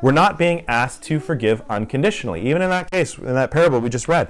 we're 0.03 0.11
not 0.11 0.37
being 0.37 0.63
asked 0.67 1.01
to 1.03 1.19
forgive 1.19 1.63
unconditionally. 1.67 2.41
Even 2.47 2.61
in 2.61 2.69
that 2.69 2.91
case, 2.91 3.17
in 3.17 3.33
that 3.33 3.49
parable 3.49 3.79
we 3.79 3.89
just 3.89 4.07
read, 4.07 4.29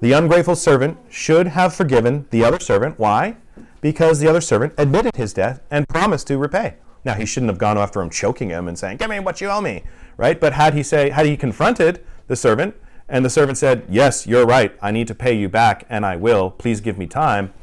the 0.00 0.12
ungrateful 0.12 0.56
servant 0.56 0.98
should 1.08 1.48
have 1.48 1.72
forgiven 1.72 2.26
the 2.30 2.44
other 2.44 2.58
servant. 2.58 2.98
Why? 2.98 3.36
Because 3.80 4.18
the 4.18 4.26
other 4.26 4.40
servant 4.40 4.74
admitted 4.76 5.14
his 5.14 5.32
debt 5.32 5.62
and 5.70 5.88
promised 5.88 6.26
to 6.28 6.38
repay. 6.38 6.74
Now 7.08 7.14
he 7.14 7.24
shouldn't 7.24 7.48
have 7.48 7.56
gone 7.56 7.78
after 7.78 8.02
him, 8.02 8.10
choking 8.10 8.50
him 8.50 8.68
and 8.68 8.78
saying, 8.78 8.98
"Give 8.98 9.08
me 9.08 9.18
what 9.18 9.40
you 9.40 9.48
owe 9.48 9.62
me," 9.62 9.82
right? 10.18 10.38
But 10.38 10.52
had 10.52 10.74
he 10.74 10.82
say, 10.82 11.08
had 11.08 11.24
he 11.24 11.38
confronted 11.38 12.04
the 12.26 12.36
servant, 12.36 12.74
and 13.08 13.24
the 13.24 13.30
servant 13.30 13.56
said, 13.56 13.84
"Yes, 13.88 14.26
you're 14.26 14.44
right. 14.44 14.76
I 14.82 14.90
need 14.90 15.08
to 15.08 15.14
pay 15.14 15.32
you 15.32 15.48
back, 15.48 15.86
and 15.88 16.04
I 16.04 16.16
will. 16.16 16.50
Please 16.50 16.82
give 16.82 16.98
me 16.98 17.06
time," 17.06 17.54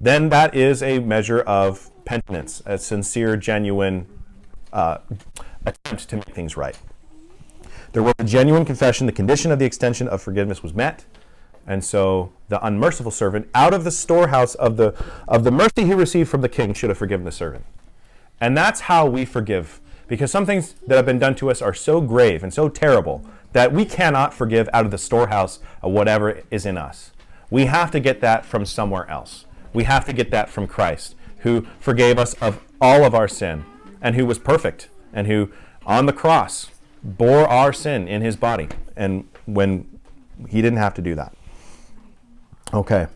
then 0.00 0.30
that 0.30 0.56
is 0.56 0.82
a 0.82 0.98
measure 0.98 1.42
of 1.42 1.92
penitence, 2.04 2.60
a 2.66 2.76
sincere, 2.76 3.36
genuine 3.36 4.08
uh, 4.72 4.98
attempt 5.64 6.08
to 6.08 6.16
make 6.16 6.34
things 6.34 6.56
right. 6.56 6.76
There 7.92 8.02
was 8.02 8.14
a 8.18 8.24
genuine 8.24 8.64
confession. 8.64 9.06
The 9.06 9.12
condition 9.12 9.52
of 9.52 9.60
the 9.60 9.64
extension 9.64 10.08
of 10.08 10.20
forgiveness 10.20 10.60
was 10.60 10.74
met. 10.74 11.04
And 11.68 11.84
so 11.84 12.32
the 12.48 12.58
unmerciful 12.66 13.12
servant, 13.12 13.48
out 13.54 13.74
of 13.74 13.84
the 13.84 13.92
storehouse 13.92 14.56
of 14.56 14.76
the, 14.76 14.92
of 15.28 15.44
the 15.44 15.52
mercy 15.52 15.84
he 15.84 15.94
received 15.94 16.28
from 16.28 16.40
the 16.40 16.48
king, 16.48 16.74
should 16.74 16.90
have 16.90 16.98
forgiven 16.98 17.24
the 17.24 17.30
servant. 17.30 17.64
And 18.42 18.56
that's 18.56 18.80
how 18.80 19.06
we 19.06 19.24
forgive. 19.24 19.80
Because 20.08 20.32
some 20.32 20.46
things 20.46 20.74
that 20.88 20.96
have 20.96 21.06
been 21.06 21.20
done 21.20 21.36
to 21.36 21.48
us 21.48 21.62
are 21.62 21.72
so 21.72 22.00
grave 22.00 22.42
and 22.42 22.52
so 22.52 22.68
terrible 22.68 23.24
that 23.52 23.72
we 23.72 23.84
cannot 23.84 24.34
forgive 24.34 24.68
out 24.72 24.84
of 24.84 24.90
the 24.90 24.98
storehouse 24.98 25.60
of 25.80 25.92
whatever 25.92 26.42
is 26.50 26.66
in 26.66 26.76
us. 26.76 27.12
We 27.50 27.66
have 27.66 27.92
to 27.92 28.00
get 28.00 28.20
that 28.20 28.44
from 28.44 28.66
somewhere 28.66 29.08
else. 29.08 29.46
We 29.72 29.84
have 29.84 30.04
to 30.06 30.12
get 30.12 30.32
that 30.32 30.50
from 30.50 30.66
Christ, 30.66 31.14
who 31.38 31.68
forgave 31.78 32.18
us 32.18 32.34
of 32.42 32.60
all 32.80 33.04
of 33.04 33.14
our 33.14 33.28
sin 33.28 33.64
and 34.00 34.16
who 34.16 34.26
was 34.26 34.40
perfect 34.40 34.88
and 35.12 35.28
who 35.28 35.52
on 35.86 36.06
the 36.06 36.12
cross 36.12 36.72
bore 37.04 37.46
our 37.46 37.72
sin 37.72 38.08
in 38.08 38.22
his 38.22 38.34
body. 38.34 38.66
And 38.96 39.28
when 39.46 40.00
he 40.48 40.60
didn't 40.60 40.78
have 40.78 40.94
to 40.94 41.02
do 41.02 41.14
that. 41.14 41.32
Okay. 42.74 43.06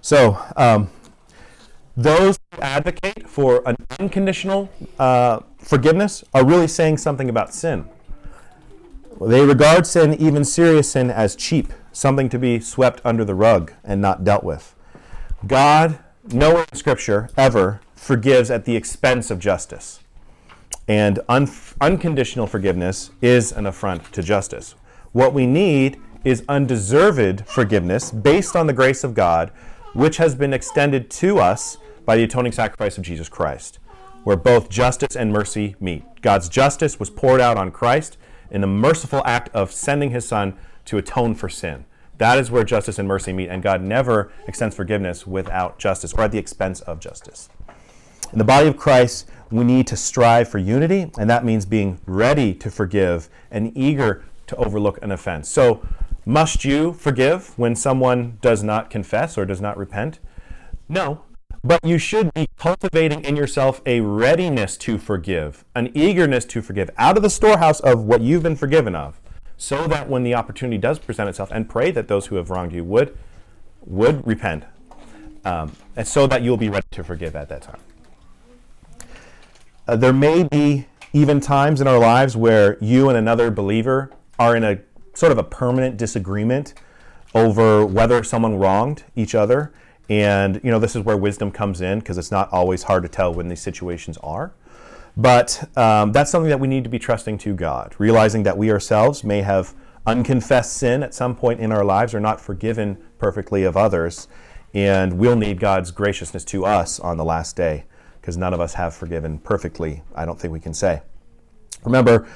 So, 0.00 0.44
um, 0.56 0.90
those 1.96 2.38
who 2.52 2.60
advocate 2.60 3.28
for 3.28 3.62
an 3.66 3.76
unconditional 3.98 4.70
uh, 4.98 5.40
forgiveness 5.58 6.24
are 6.32 6.44
really 6.44 6.68
saying 6.68 6.98
something 6.98 7.28
about 7.28 7.52
sin. 7.52 7.88
They 9.20 9.44
regard 9.44 9.86
sin, 9.86 10.14
even 10.14 10.44
serious 10.44 10.92
sin, 10.92 11.10
as 11.10 11.36
cheap, 11.36 11.72
something 11.92 12.28
to 12.30 12.38
be 12.38 12.58
swept 12.58 13.02
under 13.04 13.24
the 13.24 13.34
rug 13.34 13.72
and 13.84 14.00
not 14.00 14.24
dealt 14.24 14.44
with. 14.44 14.74
God, 15.46 15.98
nowhere 16.32 16.64
in 16.70 16.78
Scripture 16.78 17.28
ever 17.36 17.80
forgives 17.94 18.50
at 18.50 18.64
the 18.64 18.76
expense 18.76 19.30
of 19.30 19.38
justice. 19.38 20.00
And 20.88 21.20
un- 21.28 21.50
unconditional 21.80 22.46
forgiveness 22.46 23.10
is 23.20 23.52
an 23.52 23.66
affront 23.66 24.10
to 24.12 24.22
justice. 24.22 24.74
What 25.12 25.34
we 25.34 25.46
need 25.46 26.00
is 26.24 26.44
undeserved 26.48 27.46
forgiveness 27.46 28.10
based 28.10 28.56
on 28.56 28.66
the 28.66 28.72
grace 28.72 29.04
of 29.04 29.14
God, 29.14 29.50
which 29.92 30.16
has 30.18 30.34
been 30.34 30.52
extended 30.52 31.10
to 31.10 31.38
us 31.38 31.78
by 32.04 32.16
the 32.16 32.24
atoning 32.24 32.52
sacrifice 32.52 32.96
of 32.98 33.04
Jesus 33.04 33.28
Christ, 33.28 33.78
where 34.24 34.36
both 34.36 34.68
justice 34.68 35.16
and 35.16 35.32
mercy 35.32 35.76
meet. 35.80 36.04
God's 36.22 36.48
justice 36.48 37.00
was 37.00 37.10
poured 37.10 37.40
out 37.40 37.56
on 37.56 37.70
Christ 37.70 38.16
in 38.50 38.60
the 38.60 38.66
merciful 38.66 39.22
act 39.24 39.48
of 39.54 39.72
sending 39.72 40.10
his 40.10 40.26
Son 40.26 40.56
to 40.86 40.98
atone 40.98 41.34
for 41.34 41.48
sin. 41.48 41.84
That 42.18 42.38
is 42.38 42.50
where 42.50 42.64
justice 42.64 42.98
and 42.98 43.08
mercy 43.08 43.32
meet, 43.32 43.48
and 43.48 43.62
God 43.62 43.80
never 43.80 44.30
extends 44.46 44.76
forgiveness 44.76 45.26
without 45.26 45.78
justice 45.78 46.12
or 46.12 46.24
at 46.24 46.32
the 46.32 46.38
expense 46.38 46.80
of 46.82 47.00
justice. 47.00 47.48
In 48.32 48.38
the 48.38 48.44
body 48.44 48.68
of 48.68 48.76
Christ, 48.76 49.28
we 49.50 49.64
need 49.64 49.86
to 49.88 49.96
strive 49.96 50.48
for 50.48 50.58
unity, 50.58 51.10
and 51.18 51.28
that 51.30 51.44
means 51.44 51.64
being 51.64 51.98
ready 52.06 52.54
to 52.54 52.70
forgive 52.70 53.28
and 53.50 53.76
eager 53.76 54.24
to 54.46 54.56
overlook 54.56 55.02
an 55.02 55.10
offense. 55.10 55.48
So, 55.48 55.86
must 56.30 56.64
you 56.64 56.92
forgive 56.92 57.58
when 57.58 57.74
someone 57.74 58.38
does 58.40 58.62
not 58.62 58.88
confess 58.88 59.36
or 59.36 59.44
does 59.44 59.60
not 59.60 59.76
repent? 59.76 60.20
No, 60.88 61.22
but 61.64 61.84
you 61.84 61.98
should 61.98 62.32
be 62.34 62.46
cultivating 62.56 63.24
in 63.24 63.34
yourself 63.34 63.82
a 63.84 64.00
readiness 64.00 64.76
to 64.76 64.96
forgive, 64.96 65.64
an 65.74 65.90
eagerness 65.92 66.44
to 66.44 66.62
forgive 66.62 66.88
out 66.96 67.16
of 67.16 67.24
the 67.24 67.30
storehouse 67.30 67.80
of 67.80 68.04
what 68.04 68.20
you've 68.20 68.44
been 68.44 68.54
forgiven 68.54 68.94
of, 68.94 69.20
so 69.56 69.88
that 69.88 70.08
when 70.08 70.22
the 70.22 70.32
opportunity 70.32 70.78
does 70.78 71.00
present 71.00 71.28
itself, 71.28 71.50
and 71.50 71.68
pray 71.68 71.90
that 71.90 72.06
those 72.06 72.26
who 72.26 72.36
have 72.36 72.48
wronged 72.48 72.72
you 72.72 72.84
would 72.84 73.16
would 73.84 74.24
repent, 74.24 74.62
um, 75.44 75.72
and 75.96 76.06
so 76.06 76.28
that 76.28 76.42
you'll 76.42 76.56
be 76.56 76.68
ready 76.68 76.86
to 76.92 77.02
forgive 77.02 77.34
at 77.34 77.48
that 77.48 77.62
time. 77.62 77.80
Uh, 79.88 79.96
there 79.96 80.12
may 80.12 80.44
be 80.44 80.86
even 81.12 81.40
times 81.40 81.80
in 81.80 81.88
our 81.88 81.98
lives 81.98 82.36
where 82.36 82.78
you 82.80 83.08
and 83.08 83.18
another 83.18 83.50
believer 83.50 84.12
are 84.38 84.54
in 84.54 84.62
a 84.62 84.78
sort 85.14 85.32
of 85.32 85.38
a 85.38 85.44
permanent 85.44 85.96
disagreement 85.96 86.74
over 87.34 87.84
whether 87.86 88.22
someone 88.24 88.56
wronged 88.56 89.04
each 89.14 89.34
other 89.34 89.72
and 90.10 90.60
you 90.64 90.70
know 90.70 90.80
this 90.80 90.96
is 90.96 91.04
where 91.04 91.16
wisdom 91.16 91.52
comes 91.52 91.80
in 91.80 92.00
because 92.00 92.18
it's 92.18 92.32
not 92.32 92.52
always 92.52 92.82
hard 92.82 93.04
to 93.04 93.08
tell 93.08 93.32
when 93.32 93.48
these 93.48 93.62
situations 93.62 94.18
are. 94.18 94.52
But 95.16 95.68
um, 95.76 96.12
that's 96.12 96.30
something 96.30 96.50
that 96.50 96.60
we 96.60 96.68
need 96.68 96.84
to 96.84 96.90
be 96.90 96.98
trusting 96.98 97.38
to 97.38 97.54
God, 97.54 97.94
realizing 97.98 98.42
that 98.42 98.58
we 98.58 98.70
ourselves 98.70 99.22
may 99.22 99.42
have 99.42 99.74
unconfessed 100.06 100.72
sin 100.72 101.02
at 101.02 101.14
some 101.14 101.36
point 101.36 101.60
in 101.60 101.72
our 101.72 101.84
lives 101.84 102.14
or 102.14 102.20
not 102.20 102.40
forgiven 102.40 102.98
perfectly 103.18 103.64
of 103.64 103.76
others, 103.76 104.28
and 104.74 105.14
we'll 105.14 105.36
need 105.36 105.60
God's 105.60 105.90
graciousness 105.90 106.44
to 106.46 106.64
us 106.64 106.98
on 106.98 107.16
the 107.16 107.24
last 107.24 107.54
day 107.54 107.84
because 108.20 108.36
none 108.36 108.52
of 108.52 108.60
us 108.60 108.74
have 108.74 108.94
forgiven 108.94 109.38
perfectly. 109.38 110.02
I 110.14 110.24
don't 110.24 110.38
think 110.38 110.52
we 110.52 110.60
can 110.60 110.74
say. 110.74 111.02
Remember, 111.84 112.28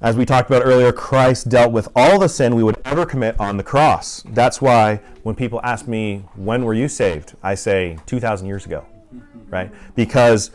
as 0.00 0.16
we 0.16 0.26
talked 0.26 0.50
about 0.50 0.62
earlier, 0.64 0.92
Christ 0.92 1.48
dealt 1.48 1.72
with 1.72 1.88
all 1.96 2.18
the 2.18 2.28
sin 2.28 2.54
we 2.54 2.62
would 2.62 2.76
ever 2.84 3.06
commit 3.06 3.38
on 3.40 3.56
the 3.56 3.62
cross. 3.62 4.22
That's 4.26 4.60
why 4.60 5.00
when 5.22 5.34
people 5.34 5.60
ask 5.62 5.88
me, 5.88 6.24
when 6.34 6.64
were 6.64 6.74
you 6.74 6.86
saved? 6.86 7.34
I 7.42 7.54
say 7.54 7.98
2,000 8.04 8.46
years 8.46 8.66
ago, 8.66 8.84
right? 9.48 9.70
Because 9.94 10.50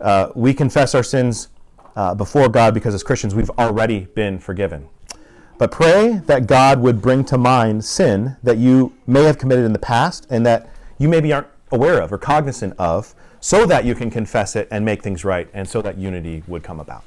uh, 0.00 0.30
we 0.34 0.54
confess 0.54 0.94
our 0.94 1.02
sins 1.02 1.48
uh, 1.94 2.14
before 2.14 2.48
God 2.48 2.74
because 2.74 2.94
as 2.94 3.02
Christians 3.02 3.34
we've 3.34 3.50
already 3.50 4.06
been 4.14 4.38
forgiven. 4.38 4.88
But 5.58 5.70
pray 5.70 6.20
that 6.26 6.46
God 6.46 6.80
would 6.80 7.00
bring 7.00 7.24
to 7.26 7.38
mind 7.38 7.84
sin 7.84 8.36
that 8.42 8.58
you 8.58 8.94
may 9.06 9.24
have 9.24 9.38
committed 9.38 9.64
in 9.64 9.72
the 9.72 9.78
past 9.78 10.26
and 10.30 10.44
that 10.46 10.70
you 10.98 11.08
maybe 11.08 11.32
aren't 11.32 11.46
aware 11.70 12.00
of 12.00 12.12
or 12.12 12.18
cognizant 12.18 12.74
of 12.78 13.14
so 13.40 13.66
that 13.66 13.84
you 13.84 13.94
can 13.94 14.10
confess 14.10 14.56
it 14.56 14.68
and 14.70 14.84
make 14.84 15.02
things 15.02 15.24
right 15.24 15.48
and 15.52 15.68
so 15.68 15.82
that 15.82 15.98
unity 15.98 16.42
would 16.46 16.62
come 16.62 16.80
about. 16.80 17.04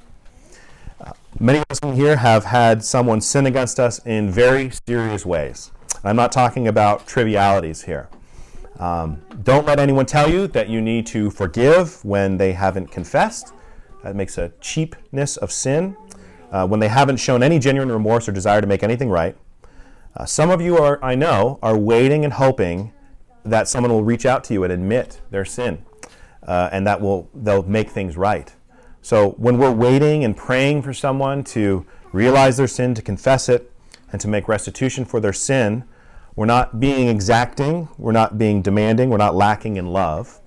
Many 1.39 1.59
of 1.59 1.65
us 1.69 1.79
in 1.79 1.93
here 1.93 2.17
have 2.17 2.45
had 2.45 2.83
someone 2.83 3.21
sin 3.21 3.45
against 3.45 3.79
us 3.79 3.99
in 4.05 4.29
very 4.29 4.71
serious 4.87 5.25
ways. 5.25 5.71
I'm 6.03 6.15
not 6.15 6.31
talking 6.31 6.67
about 6.67 7.07
trivialities 7.07 7.83
here. 7.83 8.09
Um, 8.77 9.21
don't 9.43 9.65
let 9.65 9.79
anyone 9.79 10.05
tell 10.05 10.29
you 10.29 10.47
that 10.47 10.69
you 10.69 10.81
need 10.81 11.05
to 11.07 11.29
forgive 11.29 12.03
when 12.03 12.37
they 12.37 12.53
haven't 12.53 12.91
confessed. 12.91 13.53
That 14.03 14.15
makes 14.15 14.37
a 14.37 14.51
cheapness 14.61 15.37
of 15.37 15.51
sin. 15.51 15.95
Uh, 16.51 16.65
when 16.65 16.79
they 16.79 16.87
haven't 16.87 17.17
shown 17.17 17.43
any 17.43 17.59
genuine 17.59 17.91
remorse 17.91 18.27
or 18.27 18.31
desire 18.31 18.59
to 18.59 18.67
make 18.67 18.81
anything 18.81 19.09
right. 19.09 19.37
Uh, 20.15 20.25
some 20.25 20.49
of 20.49 20.61
you 20.61 20.77
are, 20.77 20.99
I 21.03 21.13
know, 21.13 21.59
are 21.61 21.77
waiting 21.77 22.23
and 22.25 22.33
hoping 22.33 22.91
that 23.45 23.67
someone 23.67 23.91
will 23.91 24.03
reach 24.03 24.25
out 24.25 24.43
to 24.45 24.53
you 24.53 24.63
and 24.63 24.73
admit 24.73 25.21
their 25.29 25.45
sin, 25.45 25.85
uh, 26.43 26.69
and 26.71 26.87
that 26.87 27.01
will 27.01 27.29
they'll 27.33 27.63
make 27.63 27.89
things 27.89 28.17
right. 28.17 28.53
So 29.01 29.31
when 29.31 29.57
we're 29.57 29.71
waiting 29.71 30.23
and 30.23 30.35
praying 30.35 30.81
for 30.81 30.93
someone 30.93 31.43
to 31.45 31.85
realize 32.11 32.57
their 32.57 32.67
sin, 32.67 32.93
to 32.95 33.01
confess 33.01 33.49
it, 33.49 33.71
and 34.11 34.19
to 34.21 34.27
make 34.27 34.47
restitution 34.47 35.05
for 35.05 35.19
their 35.19 35.33
sin, 35.33 35.83
we're 36.35 36.45
not 36.45 36.79
being 36.79 37.07
exacting, 37.07 37.89
we're 37.97 38.11
not 38.11 38.37
being 38.37 38.61
demanding, 38.61 39.09
we're 39.09 39.17
not 39.17 39.35
lacking 39.35 39.77
in 39.77 39.87
love. 39.87 40.39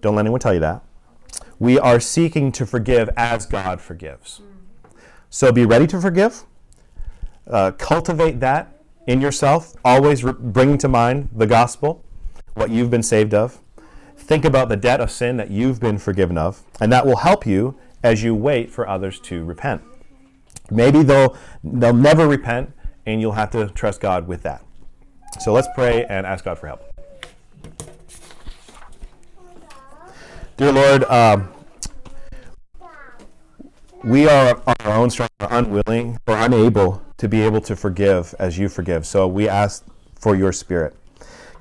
Don't 0.00 0.14
let 0.14 0.22
anyone 0.22 0.40
tell 0.40 0.54
you 0.54 0.60
that. 0.60 0.82
We 1.58 1.78
are 1.78 2.00
seeking 2.00 2.50
to 2.52 2.66
forgive 2.66 3.08
as 3.16 3.46
God 3.46 3.80
forgives. 3.80 4.40
So 5.30 5.52
be 5.52 5.64
ready 5.64 5.86
to 5.88 6.00
forgive. 6.00 6.44
Uh, 7.46 7.72
cultivate 7.72 8.40
that 8.40 8.82
in 9.06 9.20
yourself, 9.20 9.74
always 9.84 10.24
re- 10.24 10.32
bringing 10.36 10.78
to 10.78 10.88
mind 10.88 11.28
the 11.34 11.46
gospel, 11.46 12.04
what 12.54 12.70
you've 12.70 12.90
been 12.90 13.02
saved 13.02 13.34
of. 13.34 13.60
Think 14.16 14.44
about 14.44 14.68
the 14.68 14.76
debt 14.76 15.00
of 15.00 15.10
sin 15.10 15.36
that 15.36 15.50
you've 15.50 15.80
been 15.80 15.98
forgiven 15.98 16.38
of, 16.38 16.62
and 16.80 16.92
that 16.92 17.06
will 17.06 17.18
help 17.18 17.46
you 17.46 17.76
as 18.02 18.22
you 18.22 18.34
wait 18.34 18.70
for 18.70 18.88
others 18.88 19.20
to 19.20 19.44
repent. 19.44 19.82
Maybe 20.70 21.02
they'll, 21.02 21.36
they'll 21.62 21.92
never 21.92 22.26
repent, 22.26 22.72
and 23.04 23.20
you'll 23.20 23.32
have 23.32 23.50
to 23.50 23.68
trust 23.68 24.00
God 24.00 24.26
with 24.26 24.42
that. 24.42 24.64
So 25.40 25.52
let's 25.52 25.68
pray 25.74 26.04
and 26.04 26.26
ask 26.26 26.44
God 26.44 26.58
for 26.58 26.66
help. 26.66 26.82
Dear 30.56 30.72
Lord, 30.72 31.04
um, 31.04 31.48
we 34.04 34.28
are 34.28 34.60
on 34.66 34.74
our 34.80 34.96
own 34.96 35.10
strength 35.10 35.32
unwilling 35.40 36.18
or 36.26 36.36
unable 36.36 37.02
to 37.18 37.28
be 37.28 37.40
able 37.40 37.60
to 37.62 37.76
forgive 37.76 38.34
as 38.38 38.58
you 38.58 38.68
forgive. 38.68 39.06
So 39.06 39.26
we 39.26 39.48
ask 39.48 39.84
for 40.14 40.34
your 40.34 40.52
spirit. 40.52 40.94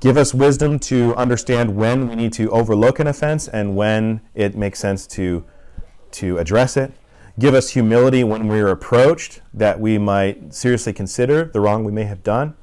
Give 0.01 0.17
us 0.17 0.33
wisdom 0.33 0.79
to 0.79 1.13
understand 1.15 1.75
when 1.75 2.09
we 2.09 2.15
need 2.15 2.33
to 2.33 2.49
overlook 2.49 2.97
an 2.99 3.05
offense 3.05 3.47
and 3.47 3.75
when 3.75 4.21
it 4.33 4.57
makes 4.57 4.79
sense 4.79 5.05
to, 5.07 5.45
to 6.13 6.39
address 6.39 6.75
it. 6.75 6.91
Give 7.37 7.53
us 7.53 7.69
humility 7.69 8.23
when 8.23 8.47
we 8.47 8.59
are 8.61 8.69
approached 8.69 9.41
that 9.53 9.79
we 9.79 9.99
might 9.99 10.55
seriously 10.55 10.91
consider 10.91 11.45
the 11.45 11.59
wrong 11.59 11.83
we 11.83 11.91
may 11.91 12.05
have 12.05 12.23
done. 12.23 12.55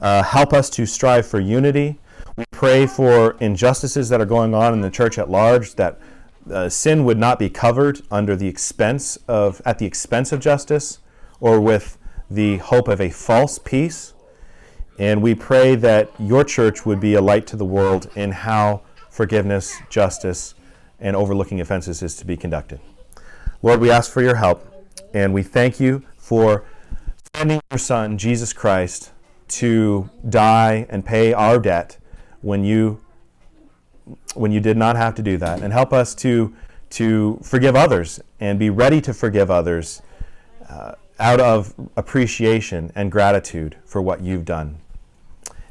Uh, 0.00 0.22
help 0.22 0.52
us 0.52 0.68
to 0.70 0.84
strive 0.84 1.26
for 1.26 1.40
unity. 1.40 1.98
We 2.36 2.44
pray 2.50 2.86
for 2.86 3.38
injustices 3.40 4.10
that 4.10 4.20
are 4.20 4.26
going 4.26 4.54
on 4.54 4.74
in 4.74 4.82
the 4.82 4.90
church 4.90 5.18
at 5.18 5.30
large, 5.30 5.76
that 5.76 5.98
uh, 6.52 6.68
sin 6.68 7.06
would 7.06 7.18
not 7.18 7.38
be 7.38 7.48
covered 7.48 8.02
under 8.10 8.36
the 8.36 8.48
expense 8.48 9.18
of, 9.26 9.62
at 9.64 9.78
the 9.78 9.86
expense 9.86 10.30
of 10.30 10.40
justice 10.40 10.98
or 11.40 11.58
with 11.58 11.96
the 12.30 12.58
hope 12.58 12.86
of 12.86 13.00
a 13.00 13.08
false 13.08 13.58
peace. 13.58 14.12
And 15.00 15.22
we 15.22 15.34
pray 15.34 15.76
that 15.76 16.10
your 16.18 16.44
church 16.44 16.84
would 16.84 17.00
be 17.00 17.14
a 17.14 17.22
light 17.22 17.46
to 17.46 17.56
the 17.56 17.64
world 17.64 18.10
in 18.16 18.32
how 18.32 18.82
forgiveness, 19.08 19.80
justice, 19.88 20.54
and 21.00 21.16
overlooking 21.16 21.58
offenses 21.58 22.02
is 22.02 22.16
to 22.16 22.26
be 22.26 22.36
conducted. 22.36 22.80
Lord, 23.62 23.80
we 23.80 23.90
ask 23.90 24.12
for 24.12 24.20
your 24.20 24.34
help, 24.34 24.62
and 25.14 25.32
we 25.32 25.42
thank 25.42 25.80
you 25.80 26.04
for 26.18 26.66
sending 27.34 27.62
your 27.70 27.78
Son, 27.78 28.18
Jesus 28.18 28.52
Christ, 28.52 29.12
to 29.48 30.10
die 30.28 30.84
and 30.90 31.02
pay 31.02 31.32
our 31.32 31.58
debt 31.58 31.96
when 32.42 32.62
you 32.62 33.00
when 34.34 34.52
you 34.52 34.60
did 34.60 34.76
not 34.76 34.96
have 34.96 35.14
to 35.14 35.22
do 35.22 35.38
that 35.38 35.62
and 35.62 35.72
help 35.72 35.94
us 35.94 36.14
to 36.16 36.54
to 36.90 37.40
forgive 37.42 37.74
others 37.74 38.20
and 38.38 38.58
be 38.58 38.68
ready 38.68 39.00
to 39.00 39.14
forgive 39.14 39.50
others 39.50 40.02
uh, 40.68 40.92
out 41.18 41.40
of 41.40 41.74
appreciation 41.96 42.92
and 42.94 43.10
gratitude 43.10 43.76
for 43.84 44.02
what 44.02 44.20
you've 44.20 44.44
done 44.44 44.76